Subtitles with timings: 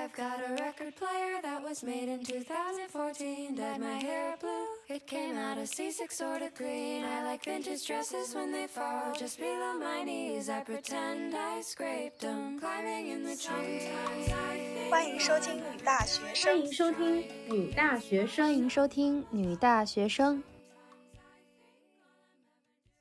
[0.00, 3.54] I've got a record player that was made in 2014.
[3.54, 7.04] Dyed my hair blue, it came out a C6 sort of green.
[7.04, 10.48] I like vintage dresses when they fall just below my knees.
[10.48, 13.90] I pretend I scraped them, climbing in the trees.
[14.88, 20.42] 欢迎收听女大学生，欢迎收听女大学生，欢迎收听女大学生。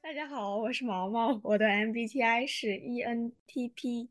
[0.01, 4.09] 大家好，我是毛毛，我的 MBTI 是 ENTP。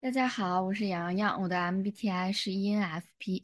[0.00, 3.42] 大家好，我是洋洋，我的 MBTI 是 ENFP。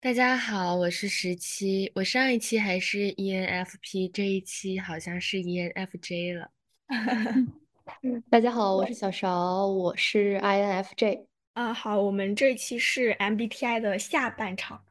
[0.00, 6.50] 大家好，我是十七，我上一期还是 ENFP，这一期好像是 ENFJ 了。
[8.28, 11.26] 大家好，我是小勺，我是 INFJ。
[11.52, 14.82] 啊，好，我们这一期是 MBTI 的下半场，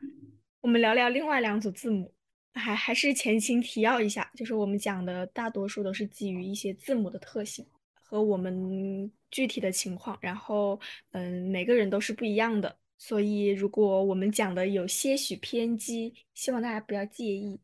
[0.61, 2.13] 我们聊聊另外两组字母。
[2.53, 7.67] 还还是前情提要一下，就是我们讲的大多数都是基于一些字母的特性
[8.09, 10.79] 和我们具体的情况，然后
[11.11, 17.59] 嗯，每个人都是不一样的，所以如果我们讲的有些许偏激，希望大家不要介意，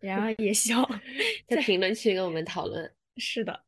[0.00, 1.00] 然后也希望
[1.48, 2.94] 在评论区跟我们讨论。
[3.18, 3.64] 是的，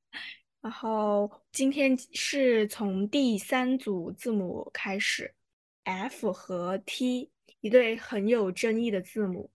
[0.63, 5.35] 然后今天是从第三组字母开始
[5.83, 7.29] ，F 和 T
[7.61, 9.51] 一对很有争议的字母。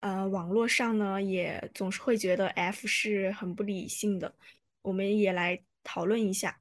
[0.00, 4.34] 呃，网络上呢也总是会觉得 F 是很不理性的，
[4.80, 6.58] 我们也来讨论一下。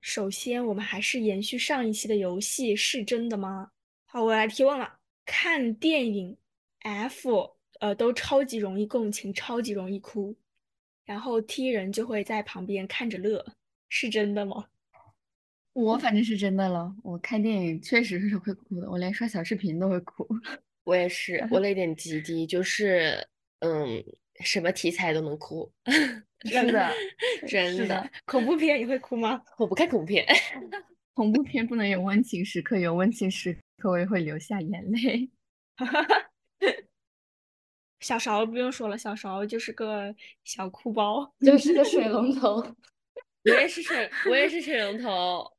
[0.00, 3.70] 首先，我们还是延续上一期的游戏，是真的吗？
[4.04, 4.98] 好，我来提问了。
[5.24, 6.36] 看电影
[6.80, 10.36] ，F 呃都超级容易共情，超级容易哭，
[11.04, 13.44] 然后 T 人就会在旁边看着乐，
[13.88, 14.66] 是真的吗？
[15.72, 20.28] 我反正是真的了，我看电影确实是会哭的，我连刷小视频都会哭。
[20.84, 23.26] 我也是，我泪点极低，就是
[23.60, 24.04] 嗯，
[24.40, 25.70] 什么题材都能哭，
[26.50, 26.90] 真的，
[27.46, 28.10] 真的。
[28.24, 29.42] 恐怖片你会哭吗？
[29.58, 30.26] 我不看恐怖片，
[31.14, 35.30] 恐怖片不能有温情时刻，有温情时刻我也会流下眼泪。
[38.00, 42.56] 小勺不用说了，小勺就是个小哭包，就是个水龙头。
[43.44, 45.50] 我也是水，我也是水龙头。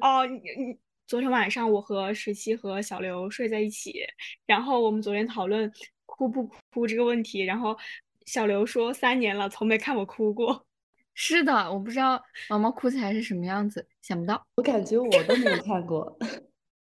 [0.00, 0.78] 哦，你你。
[1.06, 4.06] 昨天晚上我和十七和小刘睡在一起，
[4.46, 5.70] 然后我们昨天讨论
[6.06, 7.78] 哭不哭这个问题，然后
[8.26, 10.66] 小刘说三年了从没看我哭过。
[11.14, 12.20] 是的，我不知道
[12.50, 14.44] 毛毛哭起来是什么样子，想不到。
[14.56, 16.18] 我感觉我都没有看过，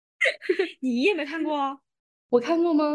[0.79, 1.81] 你也没看过？
[2.29, 2.85] 我看过吗？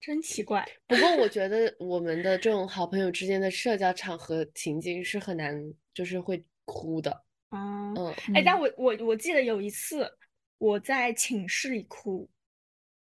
[0.00, 0.66] 真奇怪。
[0.86, 7.10] 不过我觉得我们的这种好朋友之间的社交场合情境是很难，就是会哭的。
[7.50, 10.10] 啊，嗯，哎，但我我我记得有一次。
[10.56, 12.28] 我在寝室里哭，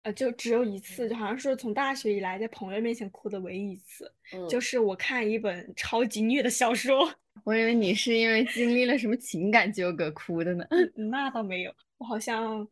[0.06, 4.14] 呃，就只有一次，就好像是从大学以来在朋友面前哭的唯一一次，
[4.48, 7.12] 就是我看一本超级虐的小说。
[7.44, 10.64] 我以为你是因为经历了什么情感纠葛哭的呢？
[11.10, 12.68] 那倒没有，我好像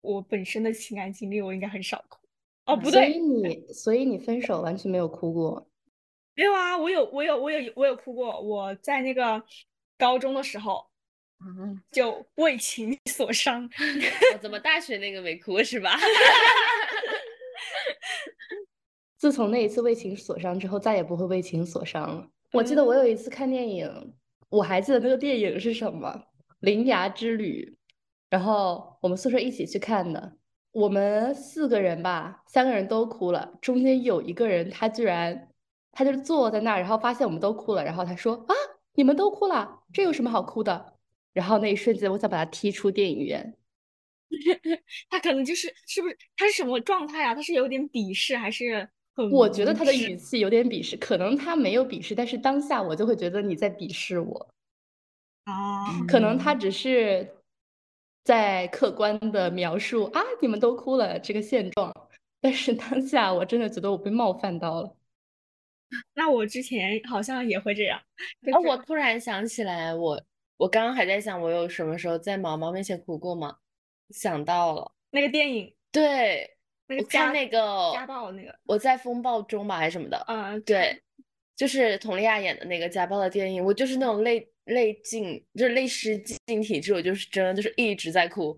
[0.00, 2.18] 我本身的情感经历我应该很少哭。
[2.64, 5.68] 哦，不对，所以你所以你分手完全没有哭过？
[6.34, 8.40] 没有啊，我有我有我有我有哭过。
[8.40, 9.44] 我在那个
[9.98, 10.89] 高中的时候。
[11.42, 13.68] 嗯，就为情所伤。
[14.40, 15.98] 怎么大学那个没哭是吧？
[19.16, 22.28] 自从那一次为情所伤之后，再也不会为情所伤了。
[22.52, 24.14] 我记得我有一次看电影，
[24.48, 26.08] 我还记得那个电影是什么，
[26.60, 27.76] 《铃芽之旅》。
[28.30, 30.36] 然后我们宿舍一起去看的，
[30.72, 33.58] 我们四个人吧，三个人都哭了。
[33.60, 35.48] 中间有一个人，他居然，
[35.92, 38.54] 他就坐在那儿，然后发现我们都哭了，然后他说：“啊，
[38.94, 40.94] 你们都哭了，这有什么好哭的？”
[41.32, 43.54] 然后那一瞬间，我想把他踢出电影院。
[45.10, 47.34] 他可能就是是不是他是什么状态啊？
[47.34, 49.28] 他是有点鄙视，还是很？
[49.30, 54.48] 我觉得他的语气有点鄙视，可能他没有鄙视，但是当下我就会觉得你在鄙视我。
[55.44, 57.28] 啊，可能他只是
[58.22, 61.92] 在客观的描述啊，你们都哭了这个现状，
[62.40, 64.96] 但是当下我真的觉得我被冒犯到了。
[66.14, 67.98] 那我之前好像也会这样。
[68.52, 70.22] 啊，我突然想起来我。
[70.60, 73.56] 我刚刚还在想，我有什么时候在毛毛面前哭过吗？
[74.10, 76.54] 想到了那个电影，对，
[76.86, 80.22] 那个看那个家暴那个，我在风暴中吧，还是什么的？
[80.28, 81.00] 嗯，对，
[81.56, 88.54] 就是佟丽娅演的那个家暴的电影，我就是那种泪泪尽，就是泪失禁体质，我就是真的就是一直在哭。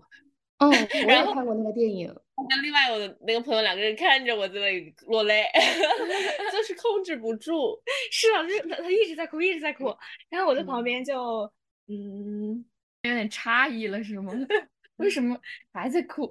[0.57, 0.67] 嗯，
[1.07, 2.13] 我也看过那个电影，
[2.49, 5.45] 跟另外我的那个朋友两个人看着我在那里落泪，
[6.51, 7.81] 就是控制不住。
[8.11, 9.95] 是啊，就是他他一直在哭，一直在哭，
[10.29, 11.49] 然后我在旁边就。
[11.87, 12.65] 嗯，
[13.01, 14.33] 有点诧异了，是吗？
[14.97, 15.39] 为什么
[15.73, 16.29] 还在哭？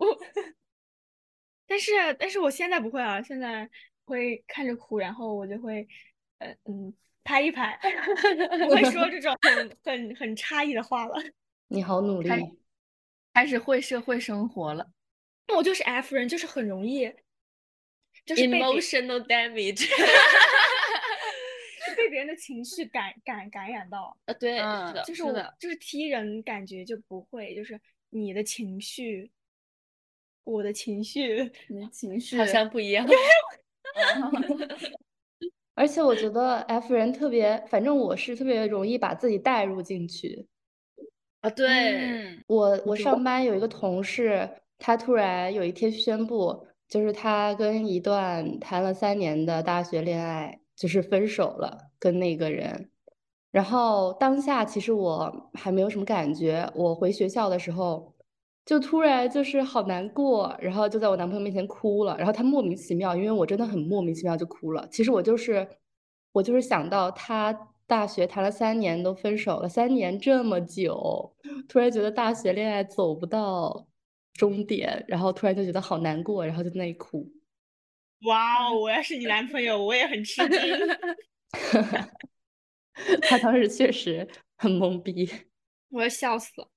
[1.66, 3.68] 但是，但是我现在不会啊，现在
[4.04, 5.86] 会看着哭，然后我就会，
[6.38, 6.94] 呃嗯，
[7.24, 7.78] 拍一拍，
[8.68, 11.14] 不会说这种很很很诧异的话了。
[11.68, 12.28] 你好努力。
[13.34, 14.90] 开始会社会生活了。
[15.48, 17.10] 那我就是 F 人，就是很容易，
[18.26, 19.88] 就是 emotional damage。
[21.94, 24.16] 被别人的情绪感感感染到。
[24.26, 27.80] 呃，对，嗯是的，就是我是就是 T 人感觉就不会，就是
[28.10, 29.30] 你的情绪，
[30.44, 33.06] 我的情绪，你的情绪好像不一样。
[35.74, 40.46] 而且我觉得 F 人特别，反正我是特别容易把自己带入进去。
[41.40, 44.48] 啊，对，嗯，我我上班有一个同事，
[44.78, 52.90] 他突然有一天宣布，就是他跟一段谈了三年的大学恋爱，就是分手了，跟那个人。
[53.52, 58.12] 然后当下其实我还没有什么感觉，我回学校的时候，
[58.66, 62.16] 就突然就是好难过，然后就在我男朋友面前哭了。
[62.18, 64.88] 然后他莫名其妙，因为我真的很莫名其妙就哭了。
[64.90, 65.68] 其实我就是
[66.32, 67.56] 我就是想到他
[67.86, 71.32] 大学谈了三年都分手了，三年这么久，
[71.68, 73.86] 突然觉得大学恋爱走不到
[74.32, 77.30] 终点，然后突然就觉得好难过，然后就在那里哭。
[78.24, 78.74] 哇哦！
[78.78, 80.60] 我要是你男朋友，我也很吃惊。
[83.22, 85.30] 他当时确实很懵逼。
[85.88, 86.70] 我要笑死了。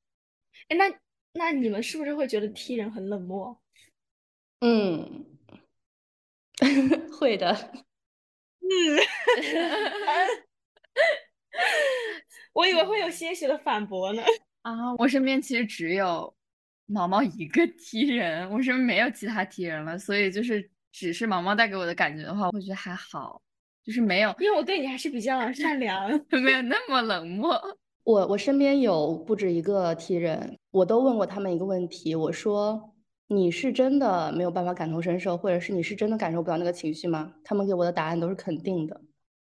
[0.70, 0.86] 哎，那
[1.34, 3.62] 那你们是不是会觉得 T 人很冷漠？
[4.62, 5.26] 嗯，
[7.20, 7.54] 会的。
[8.62, 8.64] 嗯，
[12.54, 14.24] 我以为会有些许的反驳呢。
[14.64, 16.36] 啊，我身边其实只有
[16.88, 23.42] 毛毛一个 T 人，我身边没有其他 T 人了，所以就是只是毛毛带给我的感觉的话，我觉得还好，
[23.84, 26.10] 就是没有因为我对你还是比较 善良。
[26.42, 27.62] 没有那么冷漠。
[28.06, 32.96] 我我身边有不止一个 T 人，我都问过他们一个问题，我说
[33.28, 37.34] 你是真的没有办法感同身受，或者是你是真的感受不到那个情绪吗？
[37.44, 39.02] 他们给我的答案都是肯定的。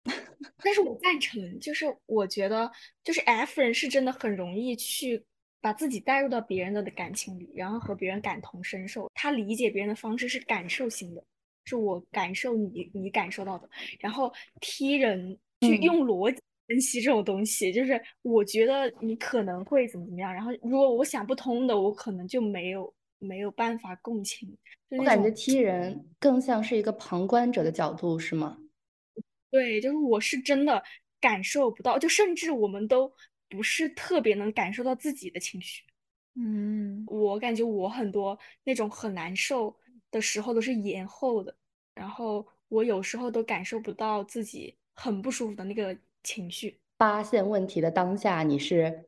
[0.65, 2.69] 但是我赞成，就是我觉得，
[3.05, 5.25] 就是 F 人是真的很容易去
[5.61, 9.09] 把自己带入到别人的感情里，然后和别人感同身受。
[9.15, 11.23] 他理解别人的方式是感受型的，
[11.67, 13.69] 是我感受你你感受到的。
[14.01, 24.57] 然后踢人去嗯用逻辑分析这种东西，就是我觉得你可能会怎么怎么样，然后如果我想不通的，我可能就没有没有办法共情。
[24.91, 28.59] 我感觉种 T 人更像是一个旁观者的角度，是吗？
[29.51, 30.83] 对，就是我是真的
[31.21, 33.13] 感受不到，就甚至我们都
[33.49, 35.83] 不是特别能感受到自己的情绪。
[36.35, 39.75] 嗯，我感觉我很多那种很难受
[40.11, 41.55] 的时候都是延后的，
[41.95, 46.79] 然后我有时候都感受不到自己很不舒服的那个情绪。
[46.99, 49.05] 发现问题的当下，你是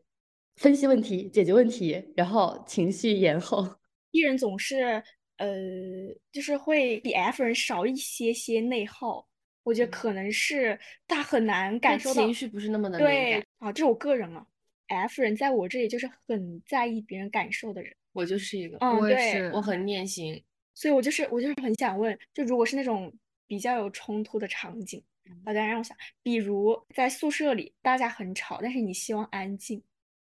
[0.56, 3.66] 分析问题、解决问题，然后情绪延后。
[4.10, 5.02] E 人总是
[5.36, 5.54] 呃，
[6.32, 9.28] 就是会比 F 人少一些些内耗。
[9.62, 13.46] 我觉得可能是他很难感受到情绪不是那么的敏对感。
[13.58, 14.46] 啊，这是我个人啊。
[14.86, 17.94] F 人在我这里就是很在意别人感受的人。
[18.12, 20.42] 我就是一个，嗯，我也对，是我很念心。
[20.78, 23.12] 所以我就是我就是很想问，就如果是那种
[23.48, 25.02] 比较有冲突的场景，
[25.44, 29.82] 大家让我想，比如在宿舍里大家很吵，但是你希望安静，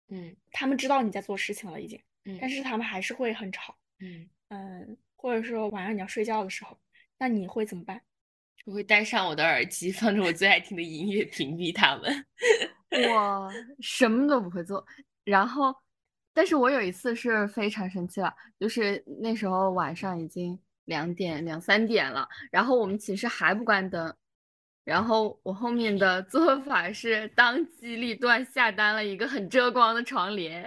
[0.09, 0.35] 嗯。
[0.51, 6.79] 他们知道你在做事情了已经，嗯但是他们还是会很吵，嗯，嗯，或者说晚上你要睡觉的时候，
[7.19, 8.01] 那你会怎么办？
[8.65, 12.27] 我会戴上我的耳机，放着我最爱听的音乐，屏蔽他们。
[13.13, 14.83] 我什么都不会做，
[15.25, 15.75] 然后，
[16.39, 24.15] 但是我有一次是非常生气了，就是那时候晚上已经两点两三点了，然后我们寝室还不关灯，
[24.85, 30.63] 然后我后面的做法是当机立断下单了一个很遮光的床帘，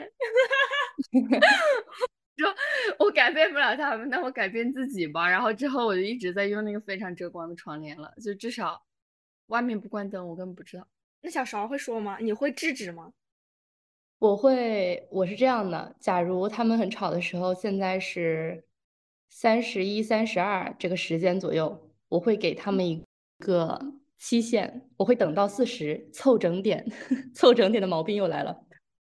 [2.36, 2.54] 说
[3.00, 5.30] 我改变不了他们，那我改变自己吧。
[5.30, 8.84] 然后之后我就一直在用那个非常遮光的床帘了，就至少
[9.48, 10.86] 外面不关灯，我根本不知道。
[11.22, 12.18] 那小勺会说吗？
[12.20, 13.14] 你会制止吗？
[14.22, 18.64] 我会，我是这样的，假如他们很吵的时候，现在是
[19.32, 23.04] 三十一、三十二这个时间左右，我会给他们一
[23.40, 23.82] 个
[24.20, 26.86] 期限，我会等到四十，凑整点，
[27.34, 28.56] 凑整点的毛病又来了，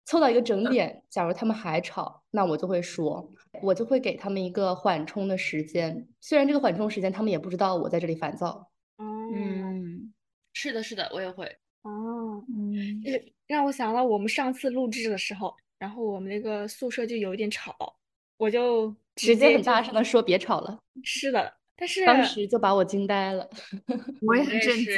[0.03, 3.31] 凑到一个整点，假如他们还吵，那我就会说，
[3.63, 10.11] 我就会给他们一个缓冲的时间，虽然这个缓冲时间他们也不知道我在这里烦躁，哦，嗯。
[10.51, 11.57] 是的，是的，我也会。
[11.85, 17.95] 哦，嗯就是让我想到我们上次录制的时候，然后我们那个宿舍就有一点吵，
[18.37, 23.47] 我就直接很就大声的说别吵了，是的，但是当时就把我惊呆了。
[24.25, 24.95] 我也很震惊。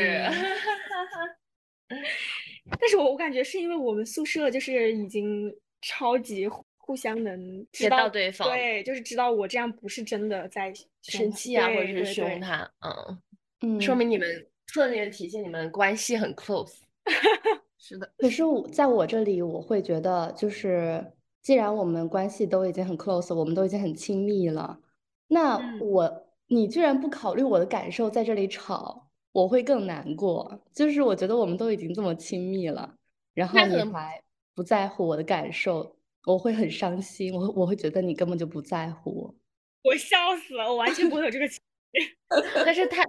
[2.80, 13.22] 但是我我感觉是因为我们宿舍就是已经超级互互相能知知道道对方对，就是知道我这样不是真的在生气啊，或者是凶他，嗯，
[13.62, 16.76] 嗯，说明你们侧面体现你们关系很 close。
[17.80, 24.80] 是的，可是我在我这里，我会觉得就是既然我们关系都已经很 close，我们都已经很亲密了，
[25.28, 30.60] 那嗯我你居然不考虑我的感受，在这里吵，我会更难过。
[30.74, 32.96] 就是我觉得我们都已经这么亲密了，
[33.34, 34.22] 然后你还
[34.54, 35.96] 不在乎我的感受，
[36.26, 39.36] 我会很伤心，我我会觉得你根本就不在乎我。
[39.84, 41.62] 我笑死了，我完全不会有这个情
[41.94, 42.18] 绪
[42.66, 43.04] 但是他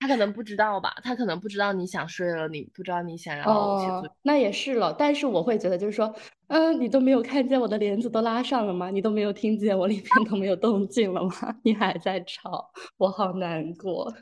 [0.00, 3.44] 他可能不知道吧，他可能不知道你想睡了，你不知道你想要
[3.78, 4.08] 写作业。
[4.08, 6.14] 哦，那也是了，但是我会觉得就是说，
[6.48, 8.90] 嗯，你都没有看见我的帘子都拉上了吗？
[8.90, 11.30] 你都没有听见我里面都没有动静了吗？
[11.64, 14.12] 你还在吵，我好难过。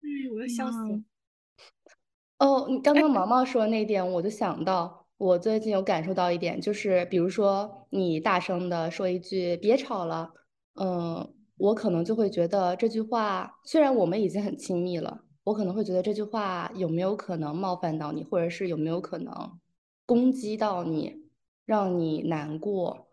[0.00, 1.00] 哎，我要笑死了。
[2.38, 10.32] 哦，你刚刚毛毛说的那点，我就想到，我最近有感受到一点，就是比如说你大声的说一句“别吵了”，
[10.80, 19.58] 嗯，我可能就会觉得这句话，虽然我们已经很亲密了，我可能会觉得这句话有没有可能冒犯到你，或者是有没有可能
[20.06, 21.24] 攻击到你，
[21.66, 23.08] 让你难过，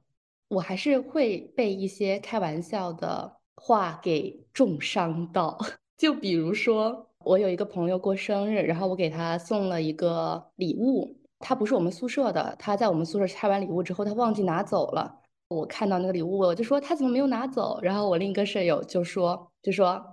[0.47, 5.57] 我还是会被一些开玩笑的话给重伤到。
[5.97, 15.21] 就比如说，我有一个朋友过生日，然后我给他送了一个礼物，他不是我们宿舍的，他在我们宿舍拆完礼物之后，他忘记拿走了。
[15.47, 17.79] 我看到那个礼物，我就说他怎么没有拿走？
[17.81, 20.03] 然后我另一个舍友就说，就说，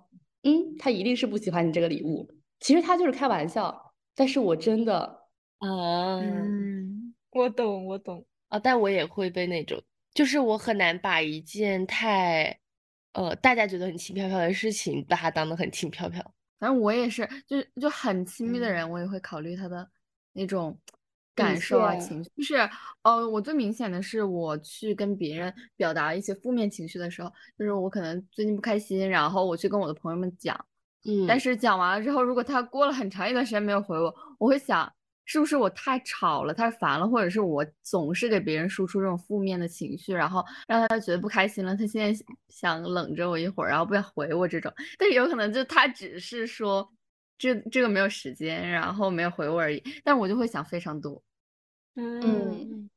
[0.42, 2.28] 嗯，他一定是不喜欢你这个礼物。
[2.60, 4.98] 其实他就是开玩笑，但是我真的，
[5.58, 8.24] 啊，嗯，我懂，我懂。
[8.48, 12.58] 啊，但我也会被那种，就是我很难把一件太，
[13.14, 16.22] 呃，大家觉得很轻飘飘的事情，把它当得很轻飘飘。
[16.58, 19.88] 反正我也是，就是就很亲密的嗯人，我也会考虑他的
[20.34, 20.92] 那种底
[21.34, 22.30] 感受啊、情绪。
[22.36, 22.56] 就是，
[23.02, 30.54] 呃，我最明显的是，我去跟别人表达一些负面情绪的时候，就是我可能最近不开心，然后我去跟我的朋友们讲，
[31.04, 34.92] 嗯，但是讲完了之后，如果他过了很长一段时间没有回我，我会想，
[35.24, 44.72] 是不是我太吵了、太烦了，或者是我总是给别人输出这种负面的情绪，然后让他觉得不开心了，他现在想冷着我一会儿，然后不想回我这种。
[44.98, 46.88] 但是有可能就他只是说
[47.38, 51.22] 这这个没有时间，然后没有回我而已，但我就会想非常多。
[51.94, 52.88] 嗯，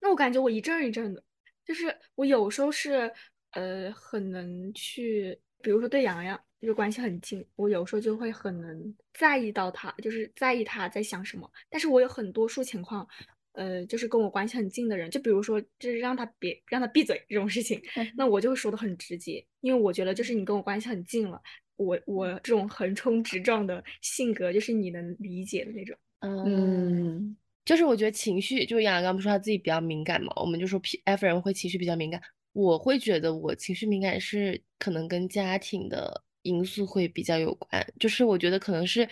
[0.00, 1.22] 那我感觉我一阵儿一阵的，
[1.64, 3.10] 就是我有时候是
[3.52, 11.50] 呃很能去，比如说对洋洋就是关系很近，我有时候就会很能在意到他，就是在意他在想什么。
[11.70, 13.06] 但是我有很多数情况，
[13.52, 17.80] 呃，就是跟我关系很近的人，就比如说就是让他别让他闭嘴这种事情，
[18.16, 21.40] 那我就会说的很直接，因为我觉得就是你跟我关系很近了，
[21.76, 25.96] 我我这种横冲直撞的性格就是你能理解的那种。
[26.20, 32.20] 嗯，就是我觉得情绪，就杨洋刚不是说他自己比较敏感嘛，我们就说 P F 人会情绪比较敏感，
[32.52, 39.06] 我会觉得我情绪敏感是可能跟家庭的因素会比较有关，就是我觉得可能是，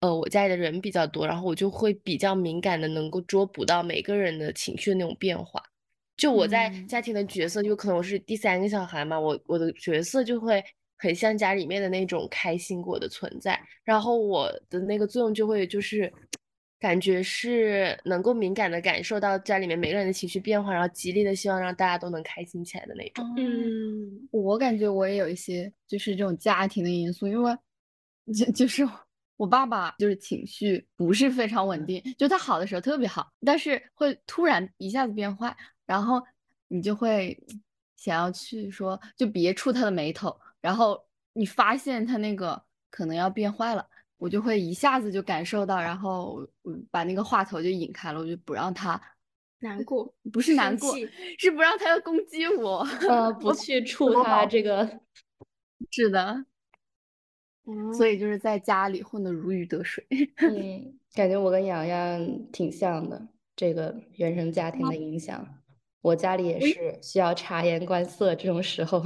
[0.00, 5.62] 呃，我家里的人比较多，然后我就会比较敏感的能够捉捕到每个人的情绪的那种变化。
[6.16, 10.62] 就我在嗯家庭的角色，就可能我是第三个小孩嘛，我我的角色就会
[10.98, 16.12] 很像家里面的那种开心果的存在，然后我的那个作用就会就是
[16.80, 23.24] 感觉是能够敏感的感受到家里面每个人的情绪变化，然后极力的希望让大家都能开心起来的那种。
[23.36, 27.56] 嗯，我感觉我也有一些就是这种家庭的因素，因为
[28.36, 28.86] 就就是
[29.36, 36.20] 我爸爸就是情绪不是非常稳定，就他好的时候特别好，但是会突然一下子变坏，然后
[36.68, 37.36] 你就会
[37.96, 43.86] 想要去说，就别触他的眉头，然后你发现他那个可能要变坏了。
[44.20, 49.00] 我就会一下子就感受到，然后嗯把那个话头就引开了，我就不让他
[49.60, 50.92] 难过不是难过，
[51.38, 52.78] 是不让他要攻击我。
[53.08, 55.00] 呃， 不去触他这个，
[55.92, 56.44] 是的，
[57.64, 60.04] 嗯所以就是在家里混得如鱼得水。
[60.38, 63.24] 嗯， 感觉我跟洋洋挺像的，
[63.54, 65.46] 这个原生家庭的影响，
[66.00, 69.00] 我家里也是需要察言观色这种时候，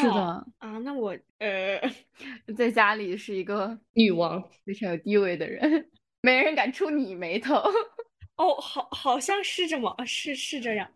[0.00, 1.80] 是哦的，啊，那我呃，
[2.56, 4.42] 在家里是一个女王。
[4.64, 5.88] 非常有地位的人，
[6.22, 7.54] 没人敢触你眉头。
[8.36, 10.88] 哦，好，好像是这么，是是这样，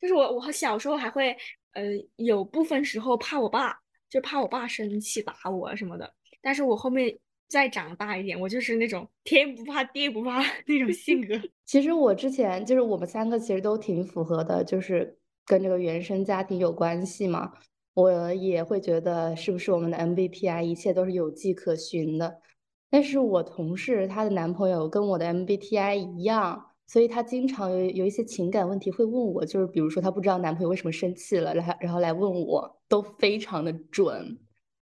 [0.00, 1.36] 就是我我小时候还会
[1.72, 1.82] 呃
[2.16, 3.76] 有部分时候怕我爸，
[4.08, 11.34] 就怕我爸生气打我什么的，但是我后面再长大一点，我就是那种天不怕地不怕那种性格。
[11.64, 17.52] 其实我之前就是我们三个其实都挺符合的，就是跟这个原生家庭有关系嘛。
[17.96, 22.42] 我也会觉得是不是我们的 MBTI 一切都是有迹可循的。
[22.90, 34.38] 但是我同事她的男朋友跟我的 MBTI 一样，所以她经常有有一些情感问题会问我，就是比如说她不知道男朋友为什么生气了，然后然后来问我，都非常的准。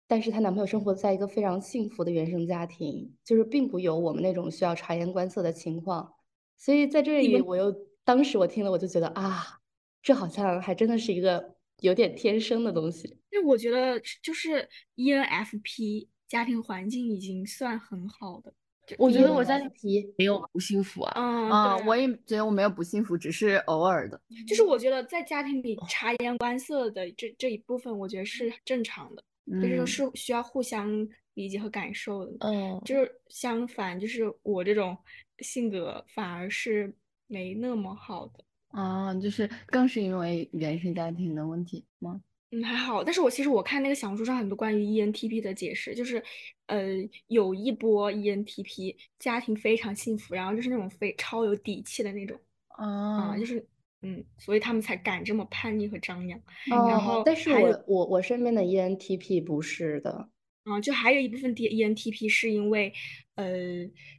[0.08, 6.12] 但是她男朋友生活在一个非常幸福的原生家庭，就是并不有我们那种需要察言观色的情况。
[6.58, 7.72] 所以在这里我又
[8.04, 9.60] 当时我听了我就觉得啊，
[10.02, 13.18] 这好像还真的是一个有点天生的东西。
[13.30, 18.54] 那我觉得就是 ENFP 家庭环境已经算很好的。
[18.98, 21.14] 我觉得我家 ENFP 没有不幸福啊。
[21.16, 24.20] 嗯啊，我也觉得我没有不幸福，只是偶尔的。
[24.48, 29.24] 就是我觉得在家庭里察言观色的这这一部分，我觉得是正常的，
[29.62, 32.32] 就是是需要互相理解和感受的。
[32.40, 34.98] 嗯，就是相反，就是我这种
[35.40, 36.96] 性格反而是
[37.28, 38.44] 没那么好的。
[38.74, 42.22] 啊，就是更是因为原生家庭的问题吗？
[42.52, 46.24] 嗯，还好，但是我其实我看那个小红书上很多关于 ENTP 的解释，就是，
[46.68, 46.88] 呃，
[47.28, 52.40] 有一波 ENTP 家庭非常幸福，然后就是那种非超有底气的那种
[52.70, 53.66] 啊、啊，就是
[54.02, 56.40] 嗯，所以他们才敢这么叛逆和张扬。
[56.88, 60.30] 然哦后，但是我我我身边的 ENTP 不是的。
[60.66, 62.94] 啊、就还有一部分 D ENTP 是因为，
[63.36, 63.46] 呃，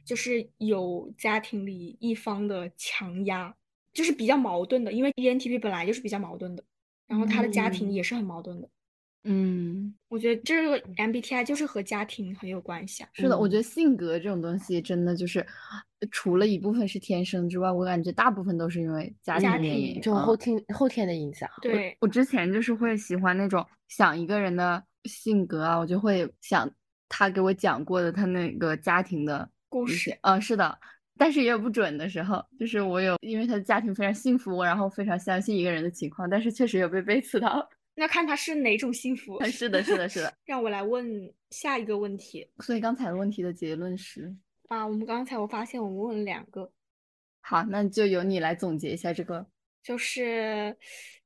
[0.05, 3.55] 就是有家庭里一方的强压，
[3.95, 6.63] 就是比较矛盾的，因为 ENTP 本来就是比较矛盾的，
[7.07, 8.69] 然后他的家庭嗯也是很矛盾的。
[9.27, 13.09] 嗯，我觉得这个 MBTI 就是和家庭很有关系啊。
[13.13, 19.93] 是的，我觉嗯得性格这种东西真的就是，呃除了一部分是天生之外，我感觉大部分都是因为家家庭原因。
[19.93, 21.49] 庭就嗯后天后天的影响。
[21.59, 26.69] 对，我之前就是会喜欢那种想一个人的性格啊，我就会想
[27.09, 30.77] 他给我讲过的他那个家庭的故事，呃，是的，
[31.17, 37.67] 但是也有不准的时候，就是我有因为他的家庭非常幸福，然后非常相信一个人的情况，但是确实有被背刺到。
[37.97, 39.41] 那看他是哪种幸福。
[39.47, 40.33] 是的，是的，是的。
[40.45, 44.35] 让我来问下一个问题所以刚才的问题的结论是，
[44.67, 46.69] 啊，我们刚才我发现我们问了两个，
[47.39, 49.47] 好，那就由你来总结一下这个。
[49.81, 50.75] 就是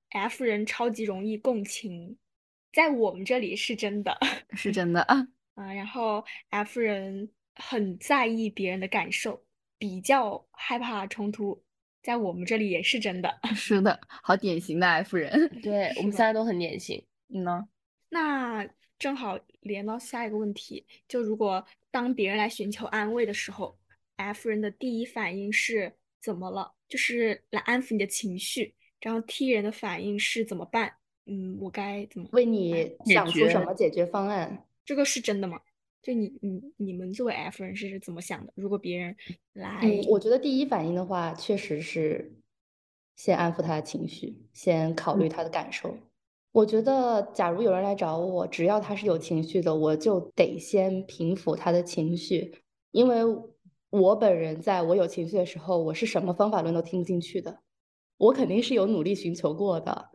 [0.10, 2.18] F 人超级容易共情，
[2.74, 4.16] 在我们这里是真的
[4.52, 9.42] 是真的啊，啊，然后 F 人很在意别人的感受，
[9.80, 11.60] 比较害怕冲突，
[12.04, 13.40] 在我们这里也是真的。
[13.56, 15.50] 是的，好典型的 F 人。
[15.64, 17.04] 对我们是三个都很典型。
[17.28, 17.68] 你呢，
[18.10, 18.68] 那
[19.00, 23.80] 正好连到下一个问题，就如果当别人来寻求安慰的时候
[24.18, 26.74] ，F 人的第一反应是怎么了？
[26.88, 30.92] 就是来安抚你的情绪，然后 T 人的反应是怎么办？
[31.26, 34.66] 嗯，我该怎么为你想出什么解决方案？
[34.84, 35.62] 这个是真的吗？
[36.02, 38.54] 就你你你们作为 F 人是怎么想的？
[38.56, 39.16] 如果别人
[39.54, 42.38] 来，嗯，我觉得第一反应的话，确实是
[43.16, 45.96] 先安抚他的情绪，先考虑他的感受。
[46.52, 52.56] 我觉得，假如有人来找我，只要他是有情绪的，我就得先平复他的情绪，
[52.92, 53.20] 因为
[53.92, 57.60] 我本人在我有情绪的时候，我是什么方法论都听不进去的，
[58.18, 60.10] 我肯定是有努力寻求过的。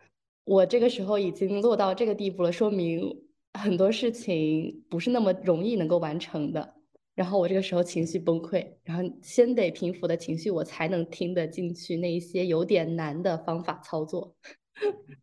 [0.44, 6.74] 我这个时候已经落到这个地步了，说明很多事情不是那么容易能够完成的。
[7.14, 14.36] 然后我这个时候情绪崩溃，然后先得平复的情绪，我才能听得进去那一些有点难的方法操作。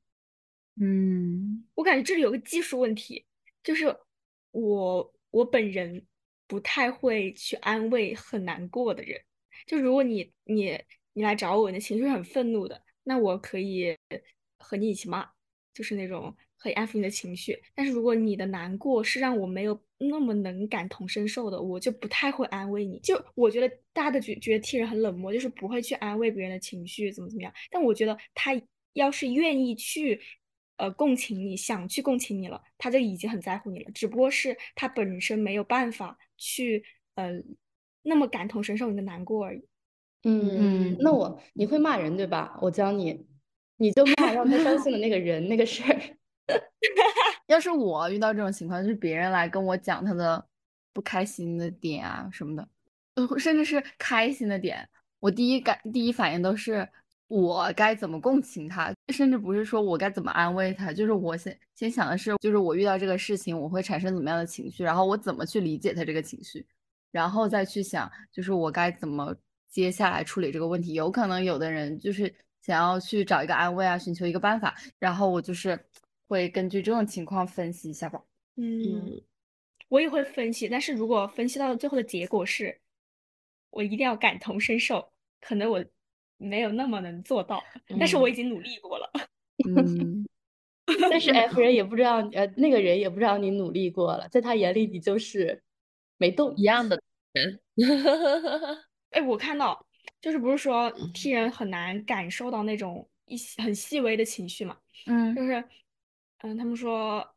[0.79, 3.25] 嗯我感觉这里有个技术问题，
[3.61, 3.93] 就是
[4.51, 6.07] 我我本人
[6.47, 9.19] 不太会去安慰很难过的人。
[9.67, 13.97] 就如果你你你来找我，你的情绪很愤怒的，那我可以
[14.57, 15.29] 和你一起骂，
[15.73, 17.57] 就是那种可以安抚你的情绪。
[17.73, 22.99] 但是如果你的难过是让我没有那么能感同身受的，我就不太会安慰你。
[22.99, 27.51] 就我觉得大家的觉觉得 T 人很冷漠，就是不会去安慰别人的情绪，怎么怎么样。
[27.69, 28.51] 但我觉得他
[28.93, 30.21] 要是愿意去。
[30.77, 33.91] 呃，共情你，想去共情你了，他就已经很在乎你了。
[33.91, 37.39] 只不过是他本身没有办法去呃
[38.01, 39.63] 那么感同身受你的难过而已。
[40.23, 42.57] 嗯，那我你会骂人对吧？
[42.63, 43.27] 我教你，
[43.77, 46.01] 你就骂让他伤心的那个人那个事儿。
[47.47, 50.43] 要是我遇到这种情况，就是别人来跟我讲他的
[50.93, 52.67] 不开心的点啊什么的，
[53.39, 54.87] 甚至是开心的点，
[55.19, 56.87] 我第一感第一反应都是
[57.27, 66.65] 我该怎么共情他，甚至不是说我该怎么安慰他，就是我先先想的是，就是我遇到这个事情我会产生怎么样的情绪，然后我怎么去理解他这个情绪，
[67.11, 69.35] 然后再去想，就是我该怎么
[69.69, 70.93] 接下来处理这个问题。
[70.93, 75.79] 有可能有的人就是想要去找一个安慰啊，寻求一个办法，然后我就是
[76.31, 78.23] 会根据这种情况分析一下吧。
[78.55, 79.21] 嗯，
[79.89, 82.79] 我也会分析，但是如果分析到最后的结果是，
[83.69, 85.83] 我一定要感同身受，可能我
[86.37, 87.61] 没有那么能做到，
[87.99, 89.11] 但是我已经努力过了。
[89.67, 90.25] 嗯，
[91.11, 95.61] 但是 F 人也不知道，呃，那个人也不知道你努力过了，在他眼里你就是
[96.17, 96.61] 没动一。
[96.61, 97.01] 样的
[97.33, 97.59] 人。
[99.11, 99.85] 哎，我看到
[100.21, 104.77] 就是不是说 T 人很难感受到那种一些很细微的情绪嘛？
[105.07, 105.63] 嗯就是，
[106.43, 107.27] 嗯，他们说，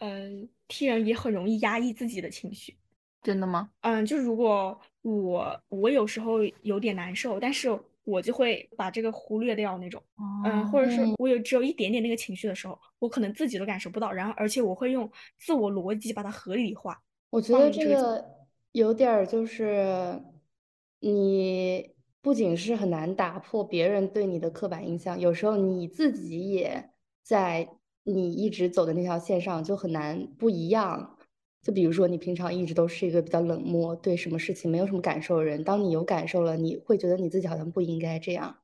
[0.00, 2.76] 嗯，T 人也很容易压抑自己的情绪。
[3.22, 3.70] 真的吗？
[3.80, 7.68] 嗯，就如果我我有时候有点难受，但是
[8.04, 10.02] 我就会把这个忽略掉那种。
[10.44, 17.02] 嗯，或者是嗯我有只有一点点那个情绪的时候，我可能自己都感受不到，然后而且我会用自我逻辑把它合理化。
[17.30, 18.24] 我觉得这个个
[18.72, 20.22] 有点儿就是，
[21.00, 21.90] 你
[22.22, 26.90] 不仅是很难打破别人对你的刻板印象，有时候你自己也
[27.22, 27.68] 在
[28.12, 31.16] 你一直走的那条线上就很难不一样。
[31.62, 38.56] 就比如说，你平常一直都是一个比较冷漠，对什么事情没有什么感受的人，当你有感受了，你会觉得你自己好像不应该这样。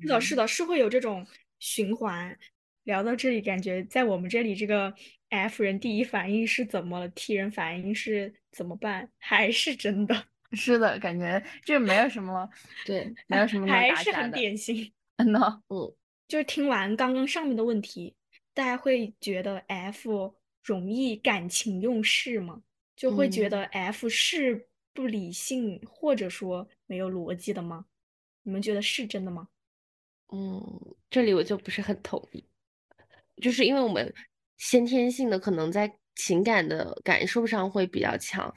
[0.00, 1.26] 是的，是的，是会有这种
[1.58, 2.36] 循环。
[2.84, 4.92] 聊到这里，感觉在我们这里，这个
[5.30, 9.08] F 人第一反应是怎么了？T 人反应是怎么办？
[9.18, 10.14] 还是真的，
[10.52, 12.48] 是的，感觉这没有什么，
[12.84, 14.30] 对，没有什么能还是很。
[14.32, 14.92] 典型。
[15.16, 15.94] 嗯呐，嗯，
[16.26, 18.14] 就是听完刚刚上面的问题，
[18.54, 22.62] 大家会觉得 F 容易感情用事吗？
[22.96, 27.84] 就会觉嗯得 F 是不理性或者说没有逻辑的吗？
[28.44, 29.48] 你们觉得是真的吗？
[30.28, 32.44] 嗯，这里我就不是很同意，
[33.42, 34.14] 就是因为我们
[34.56, 38.54] 先天性的可能在情感的感受上会比较强，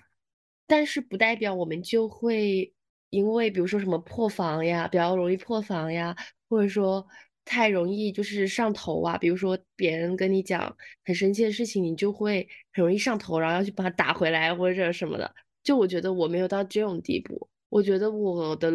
[0.67, 2.71] 但是不代表我们就会
[3.09, 6.15] 因为比如说什么破防呀，比较容易破防呀，
[6.47, 7.05] 或者说
[7.47, 15.33] 太容易就是上头啊，比如说别人跟你讲很生气的事情，你就会很容易上头，然后要去把他打回来或者什么的。
[15.63, 18.71] 就我觉得我没有到这种地步，我觉得我的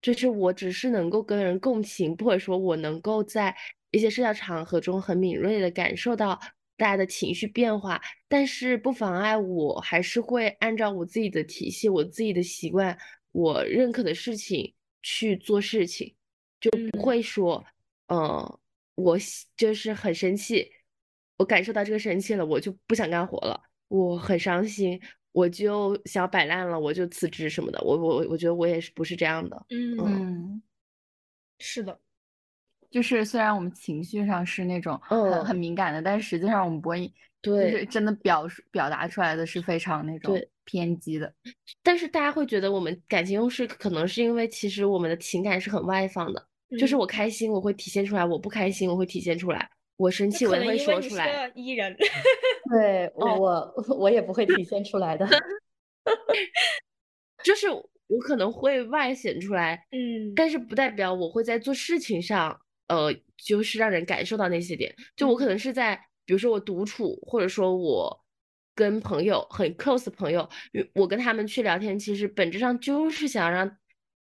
[0.00, 3.54] 就是我只是能够跟人共情，或者说我能够在
[3.90, 6.38] 一些社交场合中很敏锐的感受到
[6.76, 12.96] 大家的情绪变化，但是不妨碍我还是会按照我自己的体系、我自己的习惯、
[13.32, 16.14] 我认可的事情去做事情，
[16.60, 17.64] 就不会说，
[18.08, 18.60] 呃，
[18.94, 19.16] 我
[19.56, 20.70] 就是很生气，
[21.36, 25.00] 我感受到这个生气了，我就不想干活了，我很伤心。
[25.32, 27.82] 我就想摆烂了，我就辞职什么的。
[27.82, 29.66] 我我我觉得我也是不是这样的。
[29.68, 30.62] 嗯嗯，
[31.58, 31.98] 是的，
[32.88, 37.12] 就是虽然我们情绪上是那种很嗯很敏感的，但是实际上我们不会，
[37.42, 41.34] 就是对真的表述表达出来的是非常那种对偏激的。
[41.82, 46.46] 但是大家会觉得我们感情用事，可能是因为其实我们的情感是很外放的，
[46.78, 51.48] 就是嗯我开心我会体现出来，我不开心我会体现出来，我生气我也会说出来。
[51.48, 51.96] 个 E 人，
[52.70, 55.26] 对，哦我 我也不会体现出来的。
[57.44, 64.94] 就是我可能会外显出来，嗯但是不代表我会在做事情上，呃，就是让人感受到那些点。
[65.16, 68.24] 就我可能是在，比如说我独处，或者说我
[68.74, 70.48] 跟朋友很 close 的朋友，
[70.94, 73.70] 我跟他们去聊天，其实本质上就是想让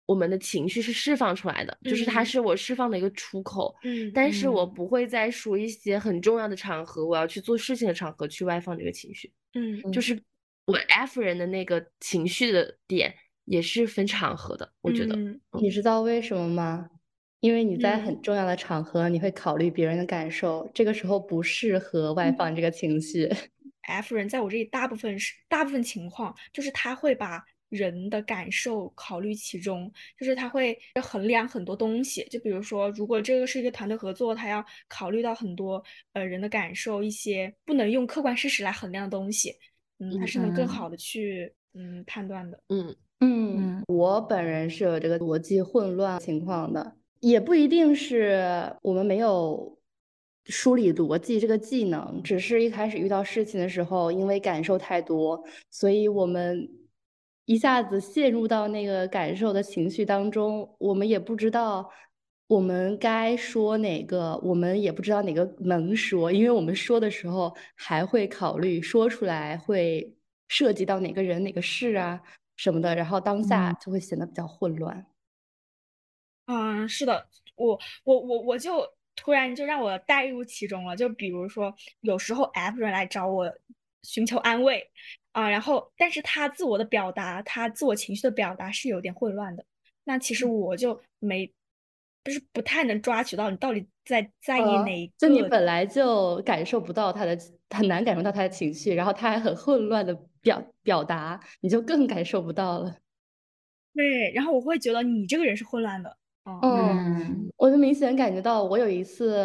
[0.07, 3.75] 我们的情绪是释放出来的，就是它嗯是我释放的一个出口。
[3.83, 9.31] 嗯但是我嗯不会在说一些很重要的场合，我要去做事情的场合去外放这个情绪。
[9.53, 10.19] 嗯嗯就是
[10.65, 13.13] 我 F 人的那个情绪的点
[13.45, 15.15] 也是分场合的，我觉得。
[15.15, 16.89] 嗯你知道为什么吗？
[17.39, 23.29] 因为你在嗯很重要的场合，你会考虑别人的感受，这个时候不适合外放这个情绪。
[23.81, 39.53] F 人在我这里大部分是大部分情况就是他会把人的感受考虑其中，就是他会衡量很多东西，就比如说，如果这个是一个团队合作，他要考虑到很多呃人的感受，一些不能用客观事实来衡量的东西，
[39.99, 40.67] 嗯，他是能更嗯。
[40.67, 42.59] 好的去嗯判断的。
[42.69, 49.77] 嗯嗯嗯，我本人是有这个逻辑混乱情况的，也不一定是我们没有
[50.45, 56.69] 梳理逻辑这个技能，只是一开始遇到事情的时候，因为感受太多，所以我们
[57.47, 61.89] 一下子陷入到那个感受的情绪当中，我们也不知道
[62.47, 70.13] 我们该说哪个，我们也不知道哪个能说，因为我们说的时候还会考虑说出来会
[70.49, 72.21] 涉及到哪个人、哪个事啊
[72.57, 75.05] 什么的，然后当下嗯就会显得比较混乱。
[76.47, 80.97] 嗯，是的，我我我我就突然就让我带入其中了。
[80.97, 83.49] 就比如说，有时候 F 人来找我
[84.03, 84.85] 寻求安慰
[85.37, 89.63] 啊，然后但是他自我的表达，他自我情绪的表达是有点混乱的。
[90.03, 91.45] 那其实嗯我就没，
[92.23, 95.43] 就是不太能抓取到你到底在在意呃哪一就你。
[95.43, 97.37] 本来就感受不到他的，
[97.69, 102.95] 很难感受到他的情绪，然后他还很混乱的表表达，你就更感受不到了。
[103.93, 106.17] 对，然后我会觉得你这个人是混乱的。
[106.63, 109.37] 嗯我就明显感觉到，我有一次，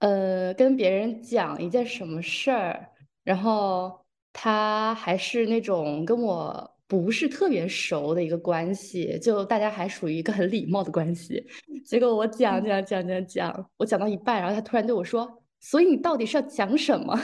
[0.00, 2.90] 呃，跟别人讲一件什么事儿，
[3.24, 4.04] 然后
[4.38, 11.42] 他还是那种跟我不是特别熟的一个关系，就大家还属于一个很礼貌的关系。
[11.86, 17.18] 结果我讲讲讲讲讲，我讲到一半，然后他突然对我说：“所以你到底是要讲什么？”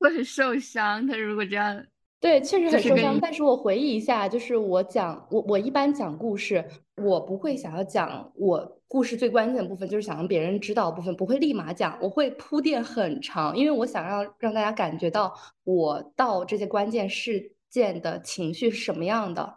[0.00, 1.06] 会很受伤。
[1.06, 1.84] 他如果这样，
[2.20, 3.18] 对，确实很受伤。
[3.18, 6.62] 但是我回忆一下，就是我讲我我一般讲故事，
[6.96, 19.56] 我不会想要讲我故事最关键的部分，就是想让别人知道的部分，不会立马讲，我会铺垫很长，因为我想要让大家感觉到我到这些关键事件的情绪是什么样的，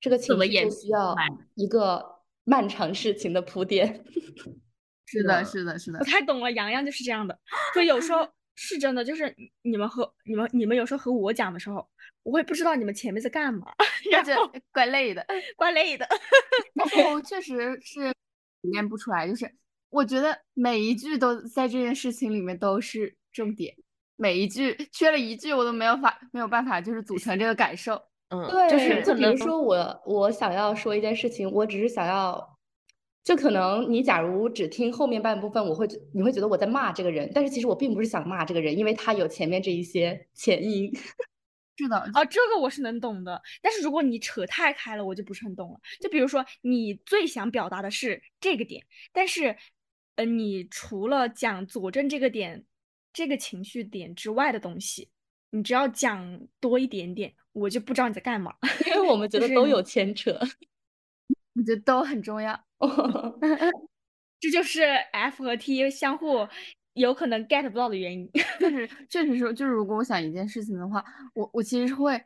[0.00, 1.16] 这个情绪就需要
[1.56, 2.00] 一个
[2.44, 4.04] 漫长事情的铺垫。
[5.06, 7.36] 是的，是的，是的我，太懂了，洋洋就是这样的，
[7.72, 11.86] 所以有时候是真的，就是你们和你们你们有时候和我讲的时候，
[12.24, 13.66] 我也不知道你们前面在干嘛，
[14.10, 15.24] 然感后觉怪累的。
[15.56, 16.08] 怪累的。
[16.74, 18.10] 然后确实是
[18.62, 19.48] 体验不出来，就是
[19.90, 23.74] 我觉得每一句都在这件事情里面都是重点，
[24.16, 28.02] 每一句缺了一句我都没有法没有办法就是组成这个感受。
[28.30, 32.56] 嗯，对，就是就比如说我我想要说一件事情，我只是想要，
[33.22, 40.90] 就可能你假如只听后面半部分，我会觉你会觉得我在骂这个人，但是其实我并不是想骂这个人，因为他有前面这一些前因。
[41.76, 45.80] 是的，啊，这个我是能懂的，但是如果你扯太开了，我就不是很懂了。
[46.00, 49.56] 就比如说，你最想表达的是这个点，但是，
[50.16, 52.64] 呃，你除了讲佐证这个点、
[53.12, 55.08] 这个情绪点之外的东西，
[55.50, 58.54] 你只要讲多一点点，我就不知道你在干嘛。
[58.86, 60.38] 因 为我们觉得都有牵扯。
[61.56, 62.64] 我觉得都很重要。
[64.40, 66.46] 这就是 F 和 T 相互
[66.94, 68.28] 有可能 get 不到的原因。
[68.58, 71.04] 确实，确实是，就是如果我想一件事情的话，
[71.34, 72.20] 我我其实是会，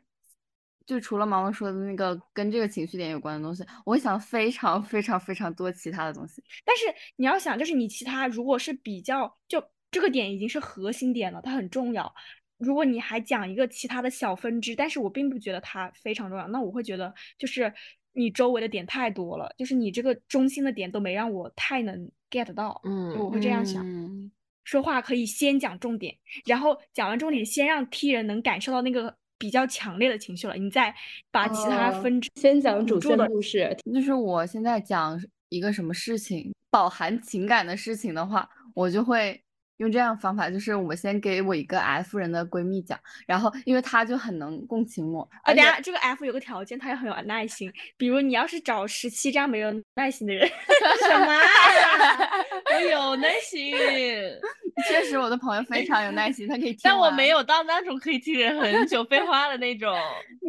[0.86, 6.42] 就除了毛毛说的那个跟这个情绪点有关的东西，我会想非常非常非常多其他的东西。
[6.64, 6.84] 但是
[7.16, 12.14] 你要想，就是你其他如果是比较，就这个点已经是核心点了，它很重要。
[12.58, 17.72] 如果你还讲一个其他的小分支，但是我并不觉得它非常重要，那我会觉得就是
[18.12, 23.86] 你周围的点太多了，就是你这个中心的点都没让我太能 get 到，嗯我会这样想。
[23.86, 24.30] 嗯
[24.68, 30.94] 说话可以先讲重点，然后讲完重点，先让 T 人能感受到那个比较强烈的情绪了，你再
[31.30, 39.42] 把其他哦分支先讲主线的故事，就是我现在讲一个什么事情，饱含情感的事情的话，我就会
[39.78, 47.72] 用这样的方法，就是我先给我一个 F 人的闺蜜讲，然后因为她就很能共情我，啊，等下这个 F 有个条件，她要很有耐心。
[47.96, 50.46] 比如你要是找十七这样没有耐心的人，
[51.08, 51.40] 什么啊？
[52.74, 53.74] 我有耐心，
[54.88, 59.96] 确实我的朋友非常有耐心，他可以 听但我没有到那种可以听人很久废话的那种。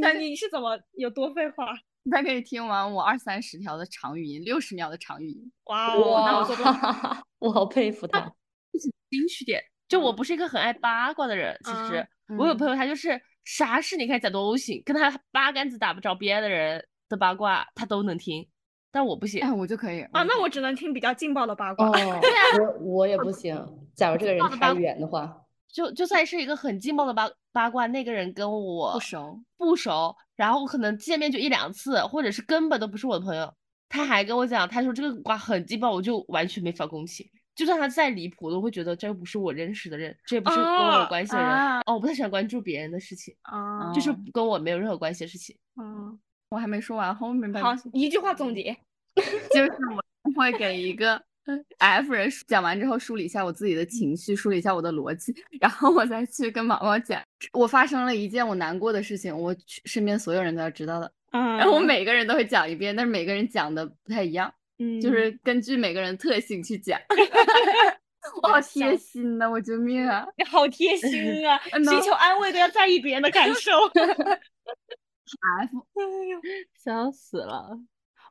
[0.02, 1.68] 那你是怎么有多废话？
[2.12, 5.52] 他可以听完我二三十条的长语音，六十秒的长语音。
[5.66, 7.24] 哇哦，那我做不到。
[7.38, 8.34] 我好佩服他。
[8.80, 11.58] 兴趣点，就我不是一个很爱八卦的人。
[11.64, 18.48] 其实我有嗯朋友，他就是啥事你看讲都行，跟他八竿子打不着边的人的八卦他都能听，
[18.92, 19.52] 但我不行哎，。
[19.52, 21.88] 我就可以啊，那我只能听比较劲爆的八卦。
[21.90, 22.22] 哦，
[22.60, 23.56] 我我也不行。
[23.96, 25.36] 假如这个人太远的话，
[25.68, 29.40] 就就算是一个很劲爆的八八卦，那个人跟我不熟。
[29.58, 33.54] 不熟，然后可能见面就一两次，或者是根本都不是我的朋友，
[33.90, 37.28] 他还跟我讲，他说这个瓜很劲爆，我就完全没法共情。
[37.60, 41.46] 就算他再离谱，我都会觉得这又不是我认识的人，这也不是跟我有啊关系的人。
[41.46, 45.54] 啊哦，我不太喜欢关注别人的事情，啊，就是哦跟我没有任何关系的事情。
[45.76, 46.18] 嗯，
[46.52, 48.74] 我还没说完，后面半好，一句话总结。
[49.54, 49.72] 就是
[50.24, 51.22] 我会给一个
[51.80, 67.00] F 人讲完之后梳理一下我自己的情绪，梳理一下我的逻辑， 然后我再去跟毛毛讲，我发生了一件我难过的事情，我身边所有人都要知道的，嗯，然后我每个人都会讲一遍，但是每个人讲的不太一样，嗯，就是根据每个人特性去讲。
[68.44, 70.26] 我好贴心呐、我救命啊！
[70.38, 73.72] 你 好贴心啊， 嗯寻求安慰都要在意别人的感受。
[73.88, 76.40] F 哎呦
[76.84, 77.80] 笑死了。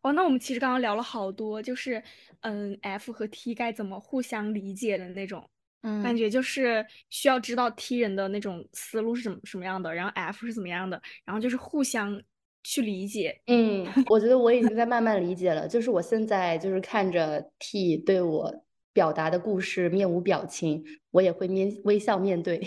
[0.02, 2.02] 哦，那我们其实刚刚聊了好多，就是
[2.42, 5.48] 嗯，F 和 T 该怎么互相理解的那种
[5.82, 12.20] 嗯感觉，就是需要知道 T 人的那种思路是什么什么样的，然后 F 是怎么样的，然后就是互相
[12.68, 13.40] 去理解。
[13.46, 15.66] 嗯，我觉得我已经在慢慢理解了。
[15.66, 22.61] 就是我现在就是看着 T 对我表达的故事面无表情，我也会面微笑面对。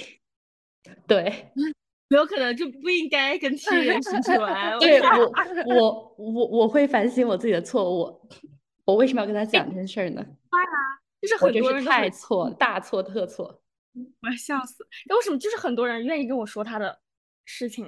[1.06, 1.52] 对，
[2.10, 4.76] 有可能就不应该跟 T 人出去玩。
[4.82, 8.28] 对我我我我会反省我自己的错误，
[8.86, 10.26] 我为什么要跟他讲这件事儿呢？
[11.22, 13.62] 就是我真是很多人太错，大错特错。
[13.94, 14.84] 我要笑死！
[15.06, 17.00] 那为什么就是很多人愿意跟我说他的
[17.46, 17.86] 事情？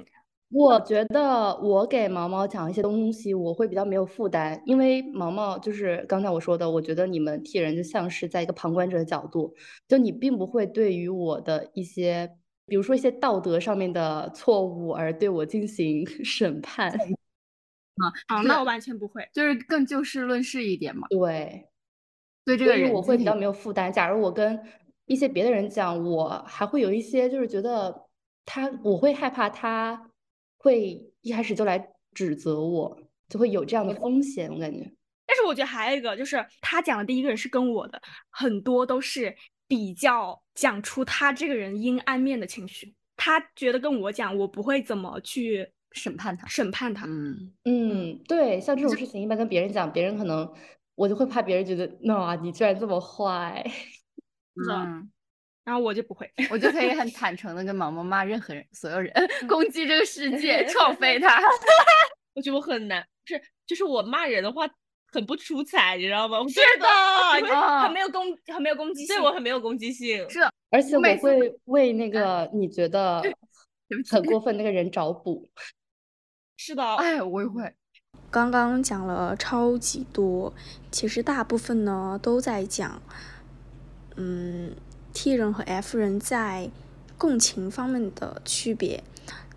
[0.50, 9.52] 我觉得我给毛毛讲一些东西，我会比较没有负担，因为毛毛就是刚才我说的，我觉得你们替人就像是在一个旁观者的角度，
[9.88, 12.30] 就你并不会对于我的一些，
[12.66, 16.88] 比如说一些道德上面的错误而对我进行 审判。
[18.28, 19.28] 啊，是那我完全不会。
[19.32, 21.68] 就是更就事论事一点嘛，对，
[22.44, 23.92] 对这个人我会比较没有负担。
[23.92, 24.60] 假如我跟
[25.06, 28.06] 一些别的人讲，我还会有一些就是觉得
[28.44, 30.10] 他，我会害怕他
[30.64, 32.98] 会一开始就来指责我，
[33.28, 34.90] 就会有这样的风险，我感觉。
[35.26, 38.00] 但是我觉得还有一个就是他讲的第一个人是跟我的，
[38.30, 39.36] 很多都是
[39.68, 42.94] 比较讲出他这个人阴暗面的情绪。
[43.14, 46.46] 他觉得跟我讲，我不会怎么去审判他。
[46.46, 47.04] 审判他。
[47.06, 50.50] 嗯，嗯，对，像这种事情一般跟别人讲，别人可能
[50.94, 53.62] 我就会怕别人觉得，那你居然这么坏。
[53.66, 55.10] 是的嗯，
[55.64, 56.30] 然后我就不会。
[56.50, 59.12] 我就可以很坦诚的跟毛毛骂任何人、所有人，
[59.48, 61.40] 攻击这个世界， 撞飞他。
[62.34, 64.68] 我觉得我很难，是就是我骂人的话
[65.12, 66.38] 很不出彩，你知道吗？
[66.48, 66.86] 是的，
[67.82, 69.16] 很没有攻，很没有攻击性。
[69.16, 70.28] 对我很没有攻击性。
[70.28, 73.22] 是的，而且我会为那个你觉得
[74.10, 75.48] 很过分那个人找补。
[76.56, 77.72] 是的，哎，我也会。
[78.30, 80.52] 刚刚讲了超级多，
[80.90, 83.00] 其实大部分呢都在讲，
[84.16, 84.74] 嗯
[85.14, 86.70] ，T 人和 F 人在
[87.16, 89.02] 共情方面的区别。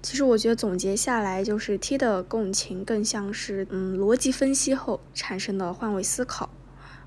[0.01, 6.49] 其实我觉得总结下来，就是 T 的共情更像是嗯逻辑分析后产生的换位思考，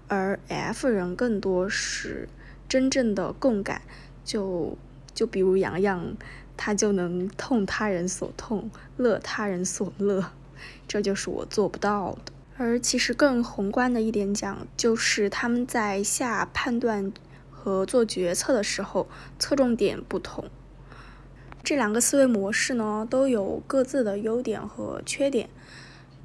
[0.09, 2.29] 而 F 人更多是
[2.69, 3.81] 真正的共感。
[4.23, 4.77] 就
[5.15, 6.15] 就比如洋洋，
[6.57, 10.33] 他就能痛他人所痛，乐他人所乐。
[10.87, 12.33] 这就是我做不到的。
[12.59, 17.11] 而其实更宏观的一点讲，就是他们在下判断
[17.63, 19.07] 和做决策的时候，
[19.39, 20.49] 侧重点不同。
[21.63, 25.51] 这两个思维模式呢，都有各自的优点和缺点，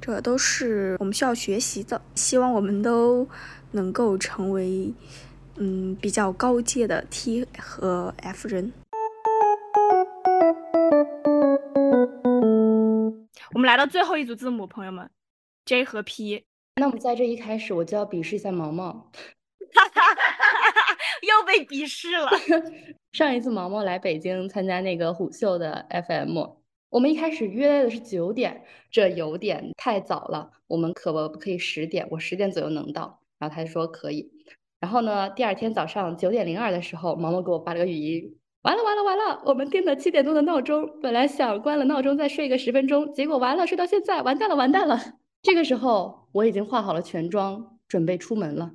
[0.00, 2.00] 这都是我们需要学习的。
[2.14, 3.28] 希望我们都
[3.72, 4.94] 能够成为，
[5.56, 8.72] 嗯，比较高阶的 T 和 F 人。
[13.52, 15.10] 我们来到最后一组字母，朋友们
[15.66, 16.44] ，J 和 P，
[16.76, 19.10] 那我们在这一开始，我就要鄙视一下毛毛。
[21.22, 22.30] 又被鄙视了。
[23.12, 26.38] 上一次毛毛来北京参加那个虎嗅的 FM，
[26.90, 32.06] 我们一开始约的是九点，这有点太早了，我们可不可以十点？
[32.10, 34.30] 我十点左右能到，然后他就说可以。
[34.78, 45.00] 然后呢，第二天早上九点零二的时候，毛毛给我发了个语音，完了完了完了，我们定的七点钟的闹钟，本来想关了闹钟再睡个十分钟，结果完了，睡到现在，完蛋了完蛋了。
[45.42, 48.72] 这个时候我已经化好了全妆，准备出门了。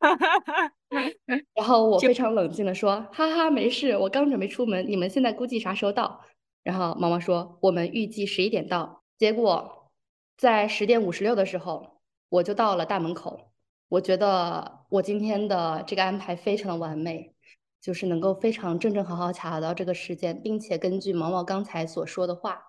[1.54, 6.24] 然后我非常冷静的说：“哈哈，没事，我刚准备出门，你们现在估计啥时候到？”
[6.62, 9.90] 然后毛毛说：“我们预计十一点到。”结果
[10.36, 13.50] 在十点五十六的时候，我就到了大门口。
[13.88, 17.34] 我觉得我今天的这个安排非常的完美，
[17.80, 22.64] 就是能够非常正正好好卡到这个时间，并且根据毛毛刚才所说的话，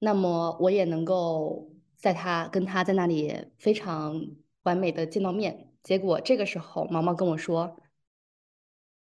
[0.00, 4.20] 那么我也能够在他跟他在那里非常
[4.64, 5.67] 完美的见到面。
[5.88, 7.80] 结果这个时候，毛毛跟我说：“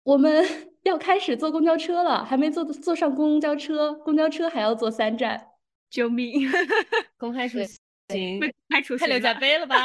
[0.04, 0.46] 我们
[0.84, 5.48] 要开始坐公交车了，还没坐坐上公交车，公交车还要坐三站。
[5.90, 6.48] 救命！
[7.18, 7.66] 公开出对
[8.10, 9.40] 行，被开除太刘家了。
[9.40, 9.84] 杯了吧？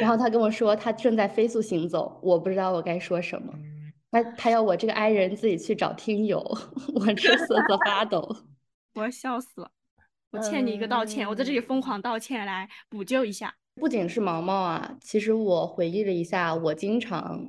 [0.00, 3.52] 然后他跟我说他正在飞速行走，我不知道我该说什么。
[4.10, 6.38] 他他要我这个 i 人自己去找听友，
[6.94, 8.34] 我这瑟瑟发抖。
[8.94, 9.70] 我要笑死了。
[10.30, 13.54] 我欠你一个道歉，我在这里疯狂道歉来补救一下。
[13.74, 17.48] 不仅是毛毛啊，其实我回忆了一下，我经常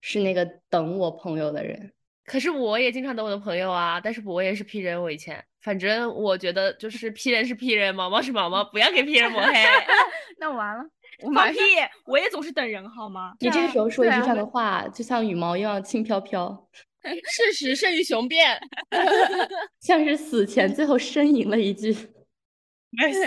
[0.00, 1.92] 是那个等我朋友的人。
[2.24, 9.52] 可是我也经常等我的朋友啊，但是我也是 P 人，我以前，反正我觉得就是 P 人是 P 人，毛毛是毛毛，不要给 P 人抹黑。
[10.38, 10.84] 那完了，
[11.22, 11.58] 我放屁！！
[12.06, 13.32] 我也总是等人好吗？
[13.40, 16.68] 你这个时候说一句这样的话，就像羽毛一样轻飘飘，
[17.02, 18.60] 事实胜于雄辩。
[19.80, 21.96] 像是死前最后呻吟了一句。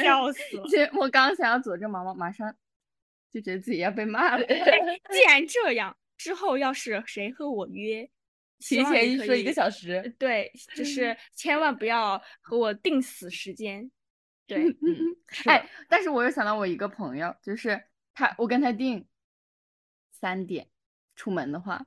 [0.02, 0.64] 笑死了。
[0.68, 2.56] 其实我刚想要佐证毛毛，马上
[3.32, 4.46] 就觉得自己要被骂了。
[4.46, 8.10] 既然这样，之后要是谁和我约，
[8.60, 13.90] 提前说一个小时，对，就是千万不要和我定死时间。
[14.46, 15.16] 对， 嗯，
[15.48, 17.82] 哎，但是我又想到我一个朋友，就是
[18.14, 19.08] 他，我跟他定
[20.12, 20.68] 三点
[21.16, 21.86] 出门的话，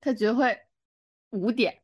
[0.00, 0.60] 他绝对会
[1.30, 1.82] 五点、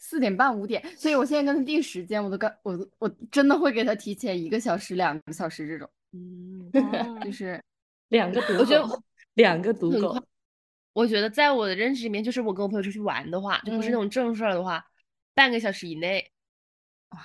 [0.00, 7.62] 四点半、五点，所以我现在跟他定时间，我都跟我都我真的会给他提前一个小时、两个小时这种，嗯， 哦就是。
[8.08, 9.02] 两个毒我觉得，
[9.34, 10.12] 两个毒狗。
[10.92, 13.98] 我觉得在我的认知里面，就是我跟我朋友出去玩的话，就不是那嗯。
[13.98, 14.84] 种正事儿的话，
[15.32, 16.39] 半个小时以内，哇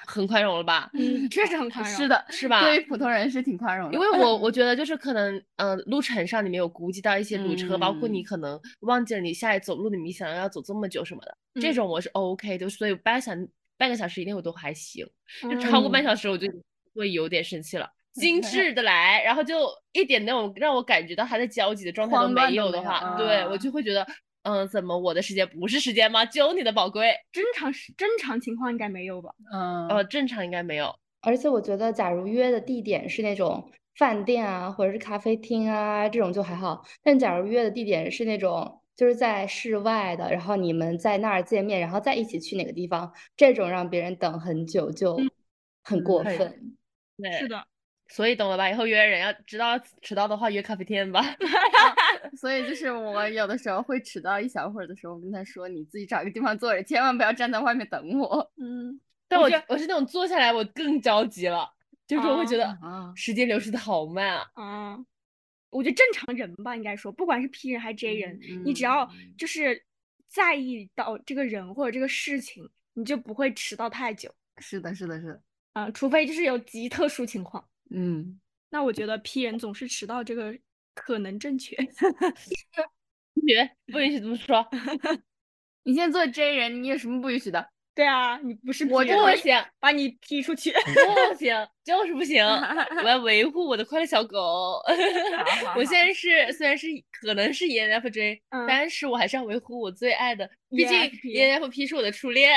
[0.07, 0.89] 很宽容了吧？
[0.93, 1.99] 嗯，确实很 宽容。
[1.99, 13.31] 是，的，是吧对于普通人是挺宽容的，因为我 我觉得就是可能，呃，路程上你没有估计到一些堵车，包括你嗯可能忘记了你下来走路，你想要走这么久什么的，这嗯种我是 OK 的，所以半小
[13.77, 15.05] 半个小时以内我都还行，
[15.43, 16.47] 就超过半嗯小时我就
[16.95, 17.89] 会有点生气了。
[18.13, 24.07] 精致的来，然后就一点那种让我感觉到他在焦急的状态都没有的话，对我啊就会觉得
[24.45, 26.23] 嗯，怎么我的时间不是时间吗？
[26.23, 27.11] 就你的宝贵。
[27.31, 29.31] 正常是正常情况应该没有吧？
[29.51, 30.95] 嗯，呃，正常应该没有。
[31.21, 36.85] 而且我觉得，假如约的地点是那种饭店啊，或者是咖啡厅啊，这种就还好。
[37.01, 45.19] 但假如约的地点是那种就是在室外的，然后你们在那儿见面，然后再一起去哪个地方，这种让别人等很久就
[45.83, 46.75] 很过对分。
[47.17, 47.65] 对，是的，
[48.09, 48.69] 所以懂了吧？
[48.69, 51.21] 以后约人要知道迟到的话，约咖啡店吧。
[52.37, 58.51] 所以就是我有的时候会迟到一小会儿的时候，我跟他说你自己找一个地方坐着，千万不要站在外面等我。
[58.57, 61.69] 嗯， 但我我是那种坐下来我更着急了，
[62.07, 64.45] 就是我会觉得啊时间流逝的好慢啊。
[64.53, 65.05] 啊，
[65.69, 69.33] 我觉得正常人吧，应该说，不管是 P 人还是 J 人，你只要嗯。
[69.37, 69.83] 就是
[70.27, 74.33] 在意到这个人或者这个事情，你就不会迟到太久。
[74.57, 75.41] 是的，是的，是的，
[75.73, 77.65] 啊，除非就是有极特殊情况。
[77.89, 80.57] 嗯，那我觉得 P 人总是迟到，这个
[80.95, 81.75] 可能正确。
[83.35, 84.67] 同学不允许这么说，
[85.83, 87.69] 你现在做 J 人，你有什么不允许的？
[87.93, 90.69] 对啊，你不是我就不行， 把你踢出去。
[90.71, 91.53] 不行，
[91.85, 92.43] 就是不行。
[92.43, 94.81] 我要维护我的快乐小狗。
[95.77, 96.87] 我现在是虽然是
[97.21, 102.51] 可能是 E ENFJ，、嗯但是我还是要维护我最爱的，毕竟 ENFP 是我的初恋。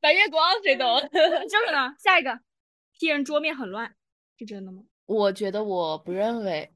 [0.00, 1.00] 白月光，谁懂？
[1.12, 1.92] 这个呢？
[1.98, 2.38] 下一个
[3.00, 3.92] ，P 人桌面很乱，
[4.38, 4.82] 是真的吗？
[5.06, 6.70] 我觉得我不认为，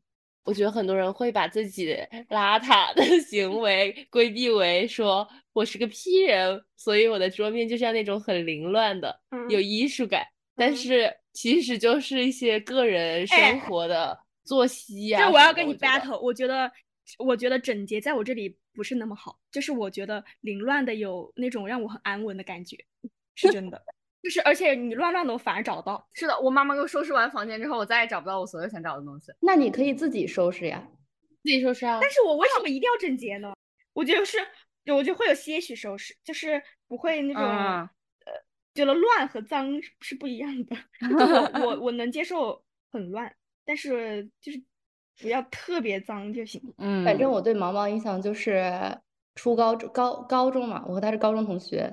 [0.45, 1.95] 我觉得很多人会把自己
[2.29, 9.63] 邋遢的 行为规避为说我是个 P 人，所以我的桌面就像那种很凌乱的，有嗯。
[9.63, 10.27] 艺术感，
[10.57, 10.77] 但嗯。
[10.77, 16.71] 是其实就是一些个人哎生活的作息呀、这我要跟你 battle，我觉得，
[17.19, 22.77] 我觉得整洁在我这里不是那么好，就是我觉得凌乱的有那种让我很安稳的感觉，
[23.37, 23.81] 是真的。
[24.23, 29.33] 就是而且你乱乱的我反而找不到，是的，我妈妈给我收拾完房间之后，我再也找不到我所有想找的东西。
[29.41, 30.87] 那你可以自己收拾呀。
[31.43, 31.99] 自己收拾啊。
[32.01, 33.53] 但是我为什么一定要整洁呢？
[33.93, 34.39] 我觉得是，
[34.95, 37.81] 我就会有些许收拾，就是不会那种、嗯
[38.25, 38.33] 呃，
[38.75, 40.77] 觉得乱和脏是是不一样的。
[41.61, 42.63] 我我我能接受
[42.93, 44.63] 很乱，但是就是
[45.21, 46.63] 不要特别脏就行。
[46.79, 48.73] 嗯，反正我对毛毛印象就是
[49.35, 51.93] 初高中高高中嘛，我和他是高中同学，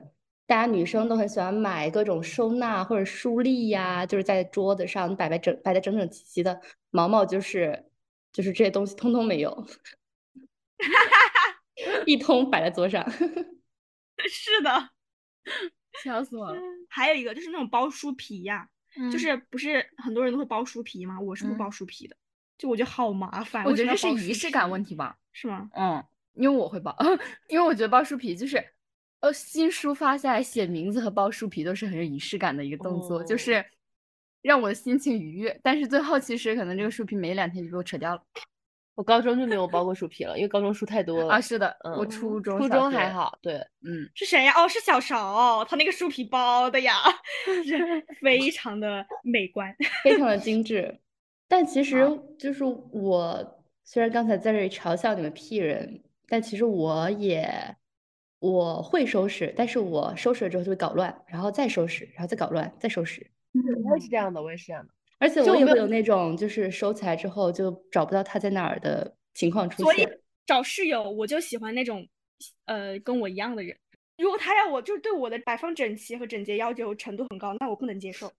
[0.50, 6.60] 大家女生都很喜欢买各种收纳或者书立呀，就是在桌子上摆摆整摆的整整齐齐的。
[6.89, 7.86] 毛毛就是
[8.34, 9.68] 就是这些东西通通没有，
[12.08, 13.08] 一通摆在桌上。
[14.28, 14.89] 是的，
[16.04, 16.60] 笑死我了。
[16.89, 21.20] 还有一个就是那种包书皮呀、嗯就是不是很多人都会包书皮吗？
[21.22, 22.16] 我是不嗯包书皮的，
[22.58, 23.64] 就我觉得好麻烦。
[23.66, 25.16] 我觉得这是仪式感问题吧。
[25.32, 25.70] 是吗？
[25.76, 26.97] 嗯，因为我会包，
[27.50, 28.58] 因为我觉得包书皮就是，
[29.22, 33.66] 呃，新书发下来写名字和包书皮都是很有仪式感的一个动作，就哦是
[34.42, 35.60] 让我的心情愉悦。
[35.62, 38.22] 但是最后其实可能这个书皮没两天就被我扯掉了。
[38.96, 41.34] 我高中就没有包过书皮了，因为高中书太多了。
[41.34, 44.54] 啊，是的，我嗯初中、初，中还好，对，嗯，是谁呀？
[44.58, 46.96] 哦，是小勺，他那个书皮包的呀，
[47.66, 49.74] 是非常的美观。
[50.04, 51.00] 非常的精致。
[51.48, 52.06] 但其实
[52.38, 57.50] 就是我，虽然刚才在这里嘲笑你们屁人，但其实我也
[58.40, 63.26] 我会收拾，但是我收拾了之后就会搞乱，然后再收拾，然后再搞乱，再收拾。
[63.86, 64.94] 我也是这样的，我也是这样的。
[65.18, 70.08] 而且我也会有那种就是收起来之后就找不到它在哪儿的情况出现所以。
[70.46, 72.08] 找室友，我就喜欢那种，
[72.66, 73.78] 呃，跟我一样的人。
[74.18, 78.32] 如果他要我就是对我的摆放整齐和整洁要求程度很高，那我不能接受，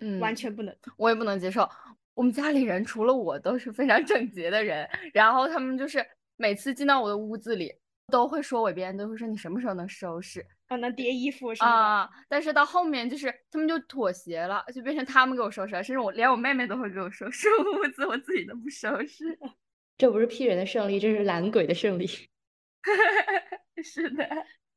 [0.00, 0.76] 嗯，完全不能。
[0.98, 1.66] 我也不能接受。
[2.12, 6.04] 我们家里人除了我都是非常整洁的人，然后他们就是
[6.36, 7.72] 每次进到我的屋子里，
[8.08, 11.76] 都会说我，别人都会说你什么时候能收拾啊，能叠衣服什么的。
[11.76, 12.10] 啊？
[12.28, 19.38] 但是到后面就是他们就妥协了，就变成他们给我收拾了，甚至我连我妹妹都会给我收拾 屋子，我自己都不收拾。
[19.96, 22.06] 这不是 P 人的胜利，这是懒鬼的胜利。
[23.82, 24.28] 是的，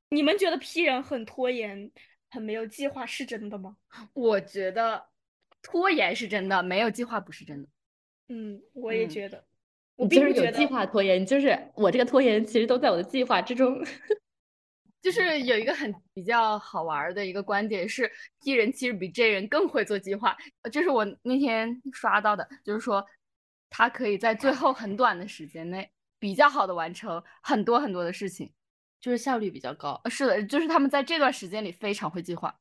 [0.10, 1.92] 你们觉得 P 人很拖延、
[2.30, 3.78] 很没有计划是真的吗？
[4.14, 5.08] 我觉得
[5.62, 7.70] 拖延是真的，没有计划不是真的。
[8.30, 9.44] 嗯，我也嗯觉得，
[9.98, 10.66] 我并不觉得。
[10.68, 13.84] 划拖延，你就是我这个拖延其实都在我的计划之中。
[15.02, 23.06] 就是有一个很比较好玩儿的一个观点是，T 人其实比 J 人更会做计划，呃这是我那天刷到的，就是说
[23.70, 25.90] 他可以在最后很短的时间内
[26.20, 28.52] 比较好的完成很多很多的事情。
[29.00, 30.02] 就是效率比较高。
[30.04, 32.54] 呃是的，就是他们在这段时间里非常会计划，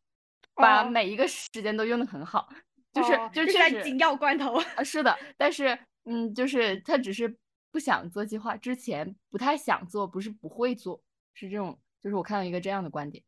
[0.54, 2.46] 把哦每一个时间都用的很好，
[2.92, 4.60] 就是哦就是在紧要关头。
[4.76, 5.76] 啊，是的，但是
[6.06, 7.36] 嗯，就是他只是
[7.70, 11.02] 不想做计划，之前不太想做，不是不会做，
[11.34, 13.22] 是这种，就是我看到一个这样的观点。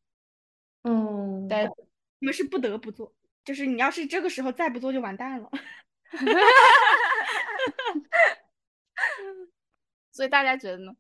[0.85, 1.66] 嗯，但
[2.20, 3.12] 你们是不得不做，
[3.45, 5.51] 就是你要是这个时候再不做就完蛋了。
[10.12, 10.95] 所以大家觉得呢？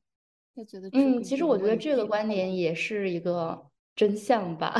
[0.54, 4.74] 他觉得嗯，其实我觉得这个观点也是一个真相吧。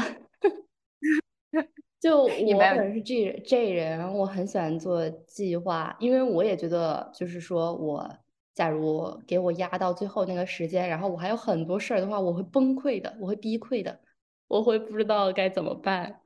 [2.00, 8.08] 就 我本人是 J J 人，我很喜欢做计划，因为我也觉得，就是说我
[8.54, 14.00] 假如给我压到最后那个时间，然后我还有很多事儿的话，我会崩溃的，我会逼溃的，
[14.46, 16.20] 我会不知道该怎么办。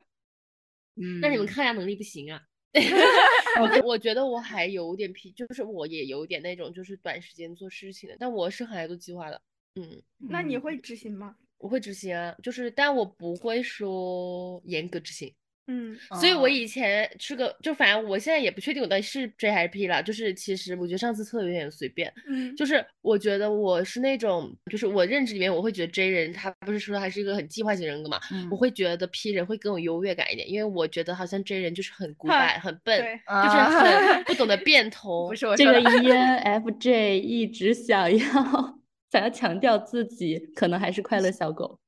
[0.97, 2.43] 嗯，那你们抗压能力不行啊？
[3.85, 9.41] 我觉得我还有点皮，就是我也有点那种就是短时间做事情的，但我是很爱做计划的。
[9.75, 11.37] 嗯，那你会执行吗？
[11.59, 15.35] 我会执行啊，就是但我不会说严格执行。
[15.69, 20.03] 嗯，所以我以前是个，就反正我现在也不确定我到底是 J 还是 P 了。
[20.03, 28.19] 就是其实我觉得上次测有点随便，嗯，就是我觉得我是那种，就是我认知里面我会觉得 J 人他不是说他是一个很计划型人格嘛，
[28.51, 32.99] 我会觉得 P 人会更有优越感一点，因为我觉得好像 J 人就是很古板、很笨，
[33.45, 35.29] 就是很 不懂得变通。
[35.29, 38.19] 不是我这个 ENFJ 一直想要
[39.13, 41.79] 想要强调自己，可能还是快乐小狗。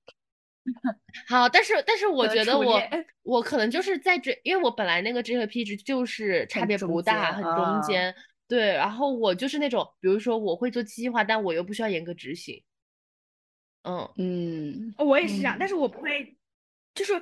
[1.29, 2.81] 好，但是但是我觉得我
[3.23, 8.15] 我可能就是在这，因为我本来那个 J 和 P 值就是差别不大，很中间。
[8.47, 12.63] 对，然后我就是那种，比如说我会做计划，但我又不需要严格执行。
[13.83, 16.37] 嗯嗯，我也是这样，但是我不会，
[16.95, 17.13] 就是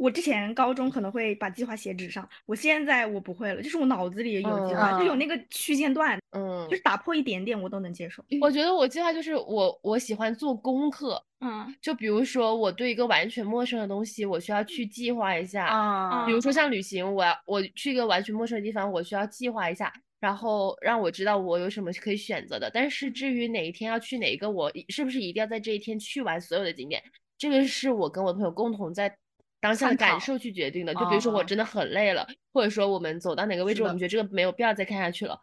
[0.00, 8.24] 我之前高中可能会把计划写纸上，我现在我不会了，就是我脑子里有计划，就有那个区间段，嗯，就是打破一点点我都能接受。
[8.40, 11.22] 我觉得我计划就是我我喜欢做功课。
[11.42, 16.24] 嗯，就比如说我对一个完全陌生的东西，我需要去计划一下啊。
[16.24, 22.70] 比如说像旅行，我要我去一个完全陌生的地方，我需要计划一下，然后让我知道我有什么可以选择的。
[22.72, 27.02] 但是至于哪一天要去哪一个，我是不是一定要在这一天去完所有的景点，
[27.38, 29.14] 这个是我跟我朋友共同在
[29.60, 30.94] 当下的感受去决定的。
[30.94, 35.38] 就比如说我真的很累了，或者说我们走到哪个位置，我们觉得这个没有必要再看下去了。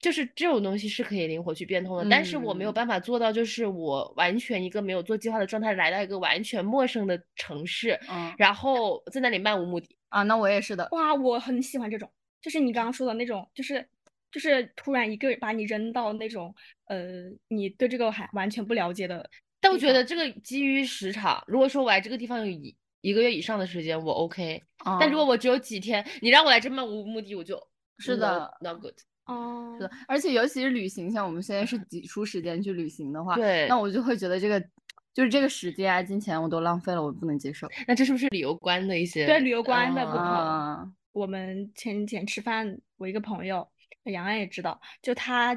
[0.00, 10.24] 就是这种东西是可以灵活去变通的，但是我没有办法做到，就是我完全一个没有做计划的状态，来到一个完全陌生的城市，嗯，然后在那里漫无目的啊。
[10.24, 12.10] 那我也是的，哇，我很喜欢这种，
[12.40, 13.88] 就是你刚刚说的那种，就是
[14.32, 16.52] 就是突然一个把你扔到那种
[16.88, 19.30] 呃，你对这个还完全不了解的。
[19.60, 24.62] 但我觉得这个基于时长，如果说我来这个地方有一一个月以上的时间，我 OK。
[24.98, 27.60] 但如果我只有几天，你让我来这漫无目的，我就
[27.98, 28.94] 是的，not good。
[29.26, 34.60] 哦，是的，而且尤其是旅行，像我们现在是挤出时间去旅行的话，对，那我就会觉得这个
[35.14, 37.68] 就是这个时间啊、金钱我都浪费了，我不能接受。
[37.86, 39.26] 那这是不是旅游观的一些？
[39.26, 40.92] 对，旅游观的不同。
[41.12, 43.68] 我们前几天吃饭，我一个朋友
[44.04, 45.54] 杨安也知道，就他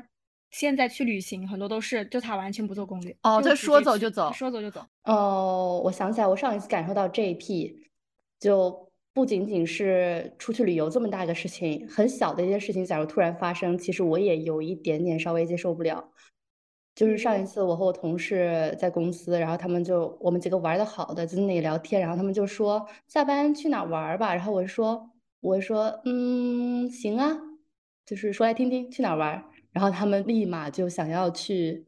[0.57, 3.15] 现在去旅行，很多都是就他完全不做攻略。
[3.23, 4.81] 哦，他说走就走，说走就走。
[5.03, 7.75] 哦，我想起来，我上一次感受到 JP
[8.39, 8.85] 就。
[9.15, 16.11] 不仅仅是出去旅游这么大一个事情，很小的一件事情，假如突然发生，其实我也有一点点稍微接受不了。
[16.93, 27.39] 就是上一次我和我同事在公司，然后他们就我们几个玩的好的在那里聊天，然后他们就说下班去哪玩吧，然后我说我说嗯行啊，
[28.05, 29.41] 就是说来听听去哪玩，
[29.75, 31.85] 然后他们立马就想要去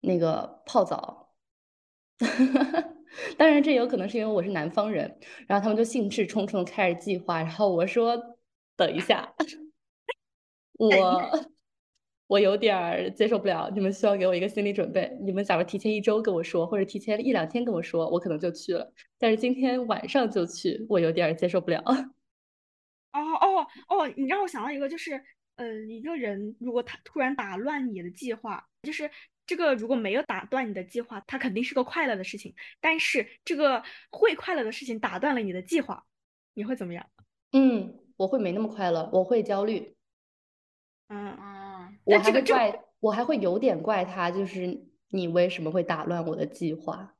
[0.00, 1.34] 那个泡澡。
[3.36, 8.16] 当然，这有可能是因为我是南方人，然后他们就兴致冲冲的开始计划，然后我说
[8.76, 9.34] ：“等一下，
[10.74, 11.50] 我
[12.28, 15.10] 我有点接受不了，你们需要给我一个心理准备。
[15.20, 18.92] 你们假如提前一周跟我说，或者提前一两天跟我说，我可能就去了。
[19.18, 21.82] 但是今天晚上就去，我有点接受不了。
[23.12, 25.20] ”哦哦哦，你让我想到一个，就是
[25.60, 29.10] 呃，一个人如果他突然打乱你的计划，就是。
[29.46, 32.54] 这个如果没有打断你的计划，它肯定是个快乐的事情。
[32.80, 33.82] 但是这个
[34.12, 36.06] 会快乐的事情打断了你的计划，
[36.54, 37.04] 你会怎么样？
[37.50, 39.96] 嗯，我会没那么快乐，我会焦虑。
[41.08, 47.16] 嗯嗯，我还会怪，我还会有点怪他，就是你为什么会打乱我的计划？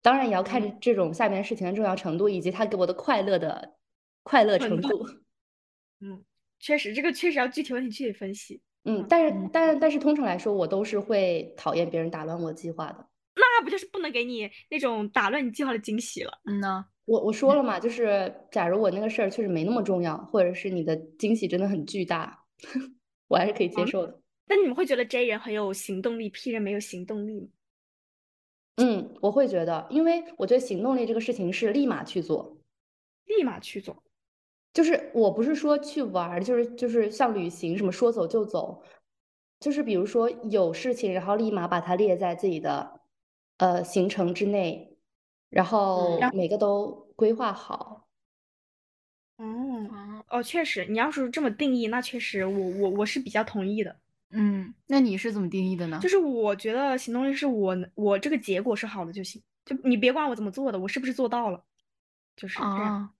[0.00, 3.76] 当然也要看这种下面事情的重要程度，以及他给我的快乐的
[4.22, 5.06] 快乐程度。
[6.00, 6.24] 嗯，
[6.62, 8.58] 确实，这个确实要具体问题具体分析。
[8.84, 13.06] 嗯，但是但但是通常来说，我都是会讨厌别人打乱我计划的。
[13.34, 16.40] 那不就是不能给你那种打乱你计划的惊喜了？
[16.44, 22.44] 嗯呢，我我说了嘛，就是假如我那个事儿确实没那么重要，或者是你的惊喜真的很巨大，
[23.28, 24.20] 我还是可以接受的。
[24.46, 27.48] 那你们会觉得 J 人很有行动力，P 人没有行动力吗？
[28.76, 32.58] 嗯，我会觉得，因为我觉得行动力这个事情是立马去做，
[33.26, 34.02] 立马去做。
[34.72, 38.82] 就是我不是说去玩，就是就是像旅行什么说走就走，
[39.60, 43.00] 就是比如说有事情，然后立马把它列在自己的
[43.58, 44.96] 呃行程之内，
[45.50, 48.08] 然后每个都规划好。
[49.38, 53.96] 嗯哦，确实，你要是这么定义，那确实我我我是比较同意的。
[54.30, 55.98] 嗯，那你是怎么定义的呢？
[56.00, 61.62] 就是我觉得行动力是我我这个结果是好的就行，就你别管我怎么做的，我是不是做到了，
[62.36, 62.70] 就是这样。
[62.70, 63.10] 啊，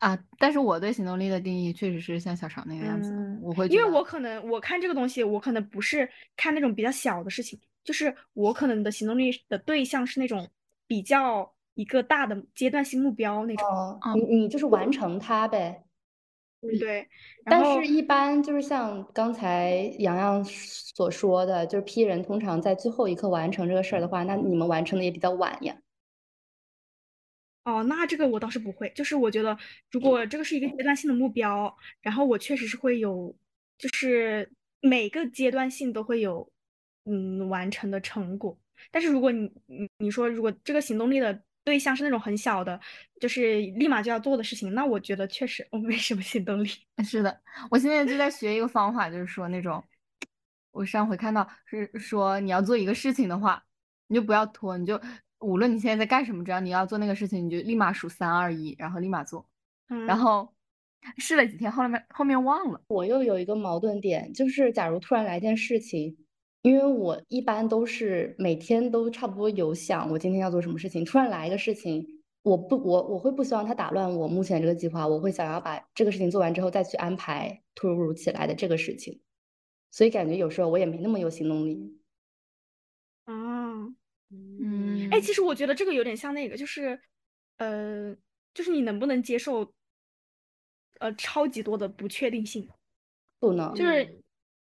[0.00, 0.18] 啊！
[0.38, 3.12] 但是我对行动力的定义确实是像小常那个样子，
[3.42, 10.48] 我会因为我可能我看这个东西，我可能不是看那种比较小的事情，就是我可能的行动力的对象是那种
[10.86, 13.66] 比较一个大的阶段性目标那种。
[13.66, 15.84] 哦，你你就是完成它呗。
[16.80, 17.06] 对，
[17.44, 25.76] 但是，一般就是像刚才洋洋所说的，就是 P 人通常在最后一刻完成这个事儿的话，那你们完成的也比较晚呀。
[27.64, 29.56] 哦，那这个我倒是不会，就是我觉得，
[29.90, 33.34] 如果这个是一个阶段性的目标，然后我确实是会有，
[33.78, 34.50] 就是
[34.80, 36.46] 每个阶段性都会有，
[37.06, 38.58] 嗯，完成的成果。
[38.90, 42.78] 但是如果你你你说，如果这个行动力的对象是那种很小的，
[43.18, 46.68] 就是立马就要做的事情，那我觉得确实我没什么行动力。
[47.02, 47.40] 是的，
[47.70, 49.82] 我现在就在学一个方法，就是说那种，
[50.70, 53.64] 我上回看到是说你要做一个事情的话，
[54.08, 55.00] 你就不要拖，你就。
[55.40, 59.46] 无论你现在在干什么，只要你要做那个事情，你就立马数三二一，然后立马做。
[60.06, 60.48] 然后
[61.18, 62.80] 试了几天，后面后面忘了。
[62.88, 66.16] 我又有一个矛盾点，就是假如突然来件事情，
[66.62, 72.06] 因为我一般都是每天都差不多有想我今天要做什么事情，突然来一个事情，
[72.42, 79.20] 我不我我会不希望它打乱我目前这个计划，我会想要把这个事情做完之后再去安排突如其来的这个事情，
[79.90, 82.00] 所以感觉有时候我也没那么有行动力。
[84.30, 84.66] 嗯。
[84.66, 87.00] 嗯，哎，其实我觉得这个有点像那个，就是，
[87.58, 88.16] 呃，
[88.54, 89.74] 就是你能不能接受，
[91.00, 92.68] 呃，超级多的不确定性？
[93.42, 93.74] 不能。
[93.74, 94.08] 就是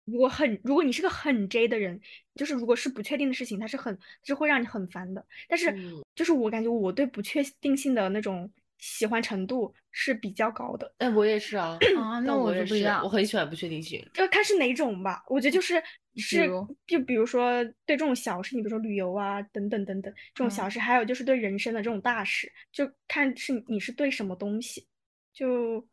[0.04, 2.00] 如果很，如果你是个很 J 的人，
[2.34, 5.26] 就是如果是不确定的事情，它是很，是会让你很烦的。
[5.48, 5.74] 但是，
[6.14, 8.52] 就是我感觉我对不确定性的那种。
[8.78, 14.06] 喜欢程度是比较高的，哎，我也是啊，啊， 那我就不一样，我很喜欢不确定性。
[14.12, 15.82] 就看是哪种吧，我觉得就是
[16.16, 16.46] 是，
[16.86, 24.86] 就比如说对这种小事，你比如说旅游啊，等等等等这种小事，还有就是对人生的这种大事，就看是你是对什么东西，
[25.32, 25.86] 就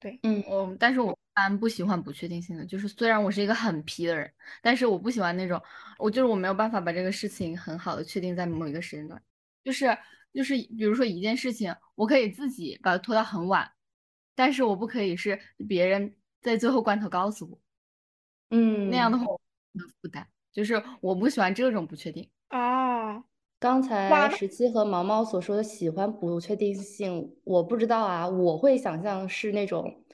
[0.00, 4.28] 对，嗯，我，但是我一般不喜欢不确定性的，就是虽然我是一个很皮的人，
[4.60, 5.62] 但是我不喜欢那种，
[5.98, 9.22] 我就是我没有办法把这个事情很好的确定在某一个时间段，
[9.62, 9.96] 就是。
[10.36, 13.72] 就是比如说一件事情，我可以自己把它拖到很晚，
[14.34, 17.58] 但是我不可以是别人在最后关头告诉我，
[18.50, 22.28] 嗯，那样的话的负担，就是我不喜欢这种不确定。
[22.48, 23.24] 啊，
[23.58, 30.04] 刚才十七和毛毛所说的喜欢不确定性，我不知道啊，我会想象是那种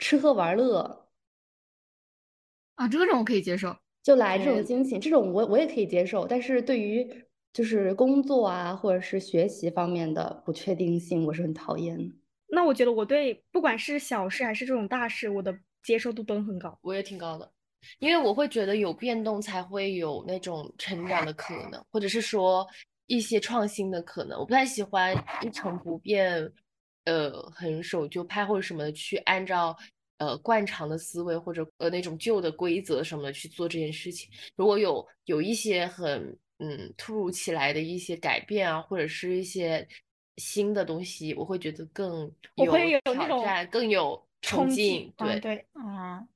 [0.00, 1.06] 吃喝玩乐
[2.74, 7.24] 啊，这种我可以接受，就来这种惊喜，这种我我也可以接受，但是对于。
[7.52, 12.14] 就是工作啊，或者是学习方面的不确定性，我是很讨厌的。
[12.46, 16.78] 那我觉得我对不管是小事还是这种大事，我的接受度都很高。
[16.80, 17.50] 我也挺高的，
[17.98, 22.66] 因为我会觉得有变动才会有那种成长的可能，或者是说
[23.06, 24.38] 一些创新的可能。
[24.38, 26.52] 我不太喜欢一成不变，
[27.04, 29.76] 呃，很守旧派或者什么的去按照
[30.18, 34.30] 呃惯常的思维或者呃那种旧的规则什么的去做这件事情。
[34.54, 36.38] 如果有有一些很。
[36.60, 39.86] 嗯，突如其来的一些改变啊，或者是一些
[40.36, 45.12] 新的东西，我会觉得更有挑战，更有冲劲。
[45.16, 46.28] 对对，嗯，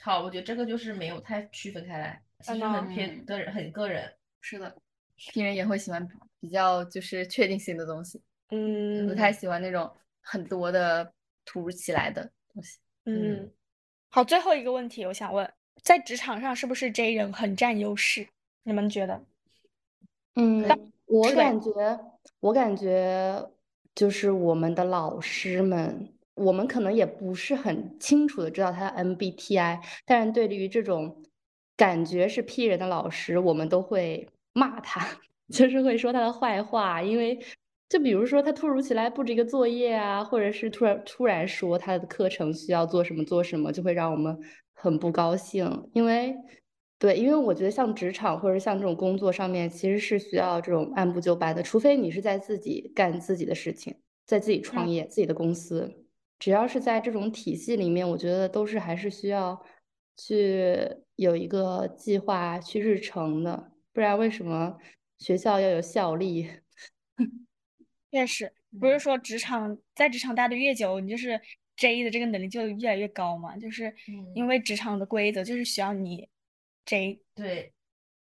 [0.00, 4.10] 好，我觉得这个就是没有太区分开来，其实很偏个人，很个人。
[4.40, 4.74] 是的
[5.16, 6.08] ，P 人也会喜欢
[6.40, 9.88] 比较就是确定性的东西，嗯，不太喜欢那种
[10.20, 11.12] 很多的
[11.44, 12.78] 突如其来的东西。
[13.04, 13.52] 嗯，
[14.08, 18.26] 好，最后一个问题，我想问，在职场上是不是 J 人很占优势？
[18.64, 19.24] 你们觉得？
[20.34, 20.64] 嗯，
[21.06, 22.00] 我感觉，
[22.40, 23.50] 我感觉
[23.94, 31.22] 就是我们的老师们，我们可能也不是很清楚的知道他的 MBTI，但是对于这种
[31.76, 35.06] 感觉是 P 人的老师，我们都会骂他，
[35.52, 37.38] 就是会说他的坏话，因为
[37.90, 44.38] 就比如说他突如其来布置一个作业啊，或者是突然突然说他的课程需要做什么做什么，就会让我们
[44.72, 46.34] 很不高兴，因为。
[47.02, 53.92] 对，因为我觉得像职场或者像这种工作上面，其实是需要这种按部就班的，除非你是在自己干自己的事情，
[54.24, 56.06] 在自己创业、自己的公司，
[56.38, 59.60] 只要是在这种体系里面，我觉得都是还是需要
[60.16, 60.76] 去
[61.16, 64.78] 有一个计划、去日程的，不然为什么
[65.18, 66.48] 学校要有效力？
[68.12, 71.40] 确实，不是说职场在职场待的越久，你就是
[71.76, 73.56] J 的这个能力就越来越高嘛？
[73.56, 73.92] 就是
[74.36, 76.28] 因为职场的规则就是需要你。
[76.84, 77.72] J 对，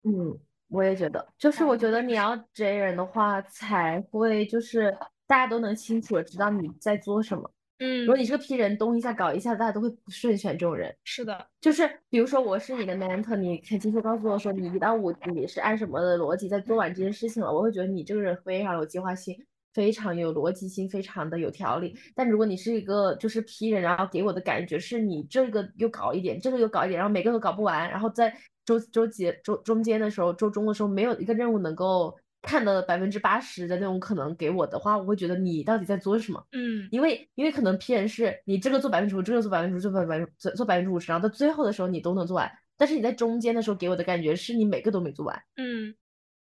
[0.04, 0.38] 嗯，
[0.70, 4.96] 我也觉得，就是我觉得你要 J 人的话，才会就是
[5.28, 10.96] 大家都能清楚的知道你在做什么，嗯如果你是个 P 人，东一下搞一下，大家都会不顺选这种人。
[11.04, 19.36] 是的，就是比如说我是你的 mentor，你很清楚告诉我说你一到五你是按什么的逻辑在做完这件事情了，我会觉得你这个人非常有计划性，
[19.76, 21.94] 非常有逻辑性，非常的有条理。
[22.16, 28.34] 但如果你是一个就是批人，然后给我的感觉是你这个又搞一点，这个又搞一点，然后每个都搞不完，然后在
[28.66, 36.42] 周周节周中间的时候，周中的时候没有一个任务能够看的百分之八十的那种可能给我的话，我会觉得你到底在做什么？
[36.54, 45.96] 嗯因为因为可能批人是你这个做百分之五，这个做百分之五，做百分之做做百分之五十，然后到最后的时候你都能做完，但是你在中间的时候给我的感觉是你每个都没做完，嗯，对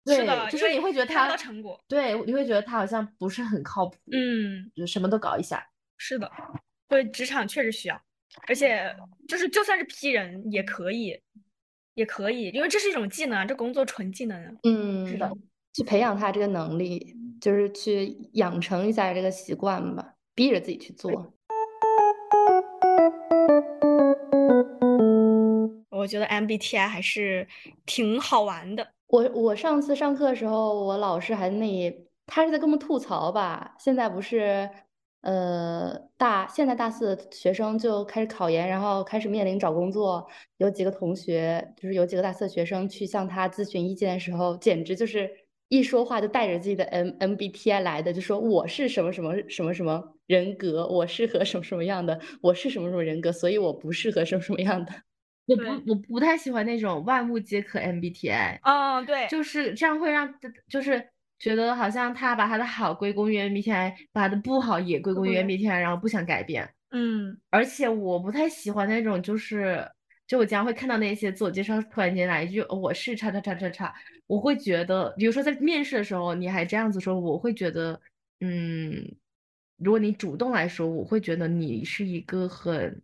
[0.06, 1.80] 是的，就是你会觉得他到成果。
[1.88, 5.66] 对，你会觉得他好像不是很靠谱，嗯，就什么都搞一下。
[5.98, 6.30] 是的，
[6.90, 8.02] 对，职场确实需要，
[8.48, 8.94] 而且
[9.28, 11.18] 就是就算是 P 人也可以，
[11.94, 14.52] 也可以，因为这是一种技能啊，这工作纯技能啊。
[14.64, 15.32] 嗯，是的，
[15.74, 21.34] 去培养他这个能力，就是去养成一下这个习惯吧，逼着自己去做。
[25.90, 27.48] 我觉得 MBTI 还是
[27.86, 28.93] 挺好玩的。
[29.08, 33.76] 我我上次上课的时候，我老师还那，他是在跟我们吐槽吧。
[33.78, 34.68] 现在不是，
[35.22, 40.26] 呃，大现在大四的学生就开始考研，然后开始面临找工作。
[40.58, 45.30] 有几个同学，就是有几个大四的学生去向他咨询意见的时候，简直就是
[45.70, 54.92] 一说话就带着自己的 M MBTI 来的，就说我是什么什么什么什么人格，我适合什么什么样的，我是什么什么人格，所以我不适合什么什么样的。
[55.46, 60.34] 我不我不太喜欢那种万物皆可 MBTI，嗯，对，就是这样会让
[60.70, 61.06] 就是
[61.38, 66.70] 觉得好像他把他的好归功于 MBTI，把他的不好也归功于 MBTI，然后不想改变。
[66.92, 67.38] 嗯。
[67.50, 69.86] 而且我不太喜欢那种，就是
[70.26, 73.94] 就我经常会看到那些自我介绍，突然间来一句“哦我是叉叉叉叉叉”，
[74.28, 78.00] 我会觉得，比如说在面试的时候你还这样子说，我会觉得，
[78.40, 79.14] 嗯，
[79.78, 83.02] 如果你主动来说，我会觉得你是一个很，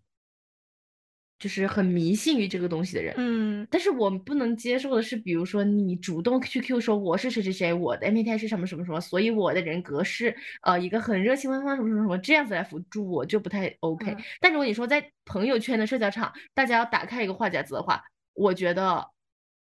[1.39, 3.15] 就是很迷信于这个东西的人。
[3.17, 14.11] 嗯但是我不能接受的是，比如说你主动去 Q 说我是谁谁谁，我的 MBTI 是什么什么什么，所以我的人格是呃一个很热情奔放什么什么什么这样子来辅助，我就不太 OK。
[14.11, 19.05] 嗯但如果你说在朋友圈的社交场，大家要打开一个话匣子的话，我觉得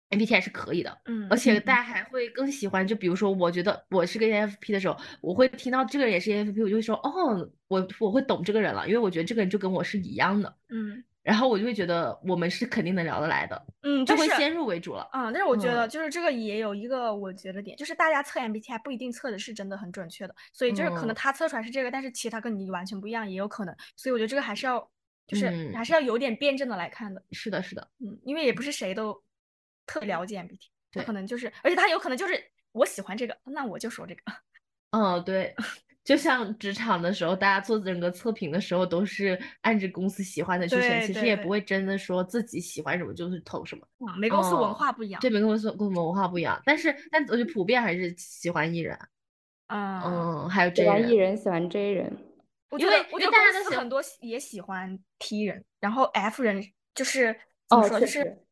[0.10, 0.98] MBTI 是可以的。
[1.06, 15.08] 嗯，而且大家还会更喜欢，就比如说，我觉得我是个 ENFP 的时候，我会听到这个人也是 ENFP，我就会说，哦，我我会懂这个人了，因为我觉得这个人就跟我是一样的，嗯然后我就会觉得我们是肯定能聊得来的，嗯，就会先入为主了。
[15.12, 15.90] 啊、但是我觉得嗯。
[15.90, 21.16] 就是这个也有一个我觉得点，就是大家测 MBTI 不一定测的是真的很准确的，所以就是可能嗯。
[21.16, 23.74] 他测出来是这个，但是其实他跟你完全不一样，也有可能。
[23.96, 24.80] 所以我觉得这个还是要，
[25.26, 25.74] 就是嗯。
[25.74, 29.14] 还是要有点辩证的来看的，是的，是的，嗯，因为也不是谁都
[29.86, 31.06] 特别了解 MBTI，他对。
[31.06, 32.44] 可能就是，而且他有可能就是
[32.74, 34.22] 我喜欢这个，那我就说这个，
[34.92, 35.56] 嗯，对，
[36.04, 43.88] 就像职场的时候，大家做整个测评的时候，都是按着公司喜欢的去选，其实也不会真的说自己喜欢什么就是投什么。
[44.06, 44.30] 啊，每。
[44.34, 48.98] 公司文哦化不一样，对，每个公司跟我们文化不一样，但是但我觉得普遍还是喜欢艺人，
[49.68, 52.12] 嗯，嗯，还有喜 J 欢艺人，喜欢 J 人。
[52.78, 56.60] 因为我觉得我觉得公司为大家都喜很多也喜欢 T 人，然后 F 人
[56.96, 57.32] 就是
[57.70, 58.44] 怎么哦，说，就是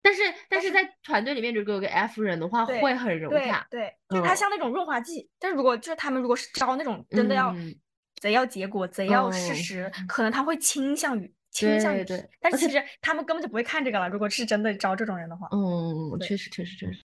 [0.00, 3.66] 但是但是在团队里面，如果有个 F 人的话，会很融对洽。
[3.70, 5.28] 对，就是它嗯像那种润滑剂。
[5.38, 7.74] 但是如果就是他们如果是招那种真的要嗯
[8.20, 14.08] 贼要结果、贼要事嗯实，可能他会倾向于倾向于对 P，对但是其实他们根本就不会看这个了。
[14.08, 17.02] 如果是真的招这种人的话，嗯，确实确实确实。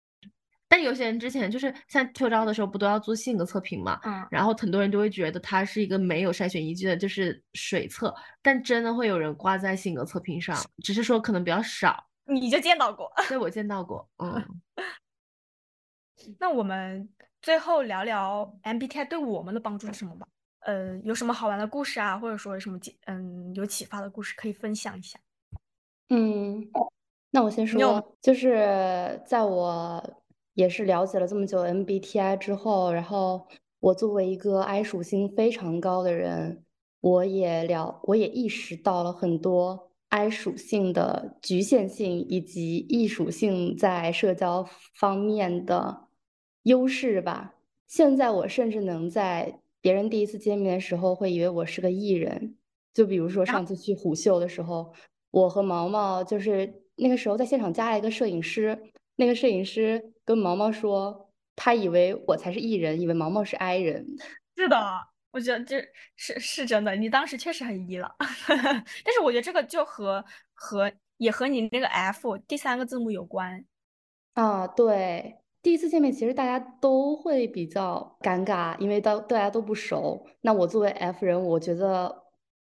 [0.71, 3.99] 但有些人之前就是像秋招的时候，不都要做性格测评嘛？
[4.05, 8.15] 嗯，然后很多人就会觉得它是一个没有筛选依据的，就是水测。
[8.43, 12.05] 但真的会有人挂在性格测评上，只是说可能比较少。
[12.29, 13.11] 你就见到过。
[13.29, 14.45] 对，我见到过，嗯，
[16.39, 17.09] 那我们
[17.41, 20.27] 最后聊聊 MBTI 对我们的帮助是什么吧？
[20.61, 25.19] 呃，有什么好玩的故事啊，或者说有什么启嗯有启发的故事可以分享一下？
[26.11, 26.69] 嗯，
[27.31, 30.03] 那我先说，就是在我
[30.55, 33.47] 也是了解了这么久 MBTI 之后，然后
[33.81, 36.65] 我作为一个 I 属性非常高的人，
[37.01, 46.09] 我也了，我也意识到了很多 I 属性的局限性，以及 E 属性在社交方面的
[46.63, 47.55] 优势吧。
[47.87, 52.57] 现在我甚至能在别人第一次见面的时候，会以为我是个 E 人。
[52.95, 54.93] 就比如说上次去虎嗅的时候，
[55.31, 58.79] 我和毛毛就是那个时候在现场加了一个摄影师，
[59.17, 64.07] 那个摄影师跟毛毛说，他以为我才是 E 人，以为毛毛是 I 人。
[64.57, 64.77] 是的，
[65.31, 65.81] 我觉得这
[66.17, 68.15] 是是真的，你当时确实很 E 了，
[68.49, 70.25] 但是我觉得这个就和
[70.55, 73.65] 和也和你那个 F 第三个字母有关。
[74.35, 80.27] 啊，对，第一次见面，其实大家都会比较尴尬，因为大大家都不熟。
[80.41, 82.25] 那我作为 F 人，我觉得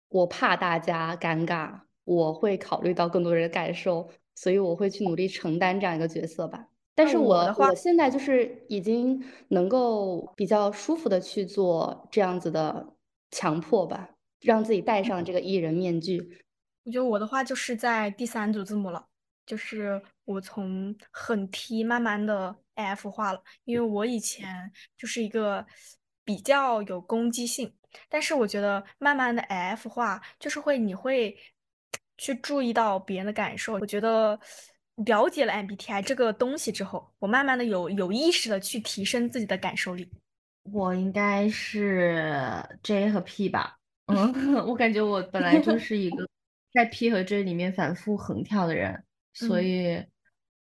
[0.09, 6.69] 我怕大家尴尬，我会考虑到更多人的感受，所以我会去努力承担这样一个角色吧。
[6.97, 12.95] 但是我我现在就是已经能够比较舒服的去做这样子的
[13.33, 16.45] 强迫吧，让自己戴上这个艺人面具。
[16.85, 19.05] 我觉得我的话就是在第三组字母了，
[19.45, 25.67] 就是我从很 T 慢慢的 F 化了，因为我以前就是一个
[26.25, 27.75] 比较有攻击性，
[28.09, 31.37] 但是我觉得慢慢的 F 化就是会你会
[32.17, 34.39] 去注意到别人的感受，我觉得。
[34.97, 40.09] 了解了 MBTI 这个东西之后，我慢慢的有有意识的去提升自己的感受力。
[40.73, 42.33] 我应该是
[42.83, 43.77] J 和 P 吧，
[44.07, 46.27] 嗯， 我感觉我本来就 是一个
[46.73, 50.03] 在 P 和 J 里面反复横跳的人，所以。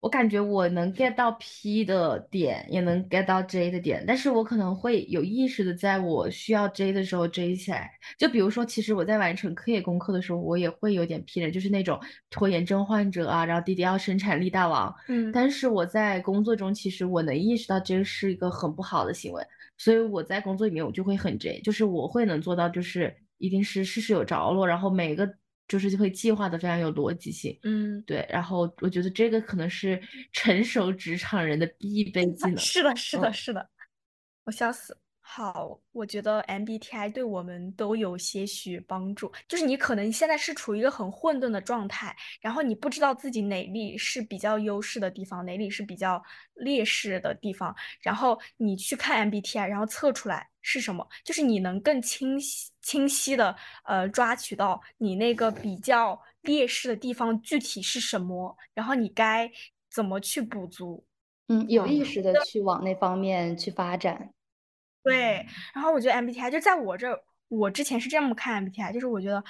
[0.01, 7.91] 我感觉我能 get 到 P 的点，也能 get 到 J 的点，但是我可能会有意识的在我需要 J 的时候 J 起来。
[8.17, 11.99] 就比如说，其实我在完成课业功课的时候，我也会有点 P 人，就是那种
[12.31, 14.95] 拖延症患者啊，然后滴滴要生产力大王。
[15.09, 15.33] 嗯。
[15.33, 19.43] 但是我在工作中，其实我能意识到这是一个很不好的行为，
[19.77, 25.29] 所以我在工作里面我就会很 J，就是我会能做到，就是一定是事事有着落，然后每个。
[25.69, 28.27] 就是会计划的非常有逻辑性，嗯，对。
[28.29, 30.01] 然后我觉得这个可能是
[30.33, 32.57] 成熟职场人的必备 技能。
[32.57, 33.69] 是的，是的，是的。
[34.45, 34.97] 我笑死。
[35.21, 39.31] 好，我觉得 MBTI 对我们都有些许帮助。
[39.47, 46.23] 就是你可能现在是处于一个很混沌的状态，然后你不知道自己哪里是比较优势的地方，哪里是比较
[46.55, 59.51] 劣势的地方，然后你去看 MBTI，然后测出来是什么，就是你能更清晰、清晰的呃抓取到你那个比较劣势的地方具体是什么，然后你该
[59.91, 61.05] 怎么去补足。
[61.49, 64.33] 嗯，有意识的去往那方面去发展。
[65.03, 69.45] 对，然后我觉得 MBTI 就在我这，我之前是这么看 MBTI，就是我觉得，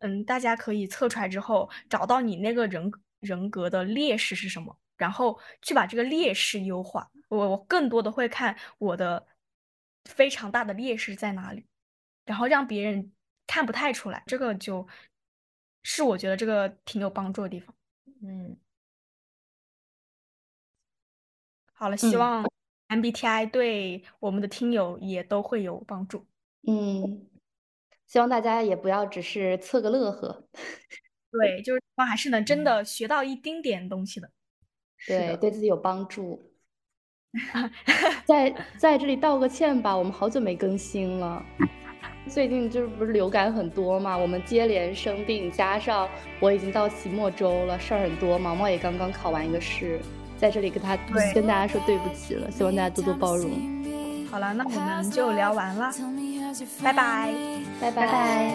[0.00, 2.90] 嗯，大家可以测出来之后，找到你那个人
[3.20, 7.10] 人格的劣势是什么，然后去把这个劣势优化。
[7.28, 9.26] 我我更多的会看我的
[10.04, 11.64] 非常大的劣势在哪里，
[12.32, 13.12] 然后让别人
[13.46, 14.88] 看不太出来，这个就
[15.82, 17.74] 是我觉得这个挺有帮助的地方。
[18.22, 18.56] 嗯，
[21.74, 22.50] 好了，希望。
[22.88, 26.26] MBTI 对我们的听友也都会有帮助。
[26.66, 27.28] 嗯，
[28.06, 30.48] 希望大家也不要只是测个乐呵。
[31.32, 34.30] 对，就是还是能真的学到一丁点东西的。
[35.06, 36.50] 对，对自己有帮助。
[38.26, 41.44] 在在这里道个歉吧，我们好久没更新了。
[42.28, 46.08] 最近就是不是流感很多嘛，我们接连生病，加上
[46.40, 48.38] 我已经到期末周了，事儿很多。
[48.38, 50.00] 毛毛也刚刚考完一个试，
[50.38, 50.96] 在这里跟他
[51.34, 53.50] 跟大家说对不起了，希望大家多多包容。
[54.30, 55.92] 好了，那我们就聊完了，
[56.82, 57.34] 拜拜，
[57.80, 58.06] 拜拜。
[58.06, 58.52] 拜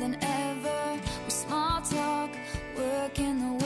[0.00, 0.98] Than ever,
[1.28, 2.30] small talk,
[2.78, 3.59] work in the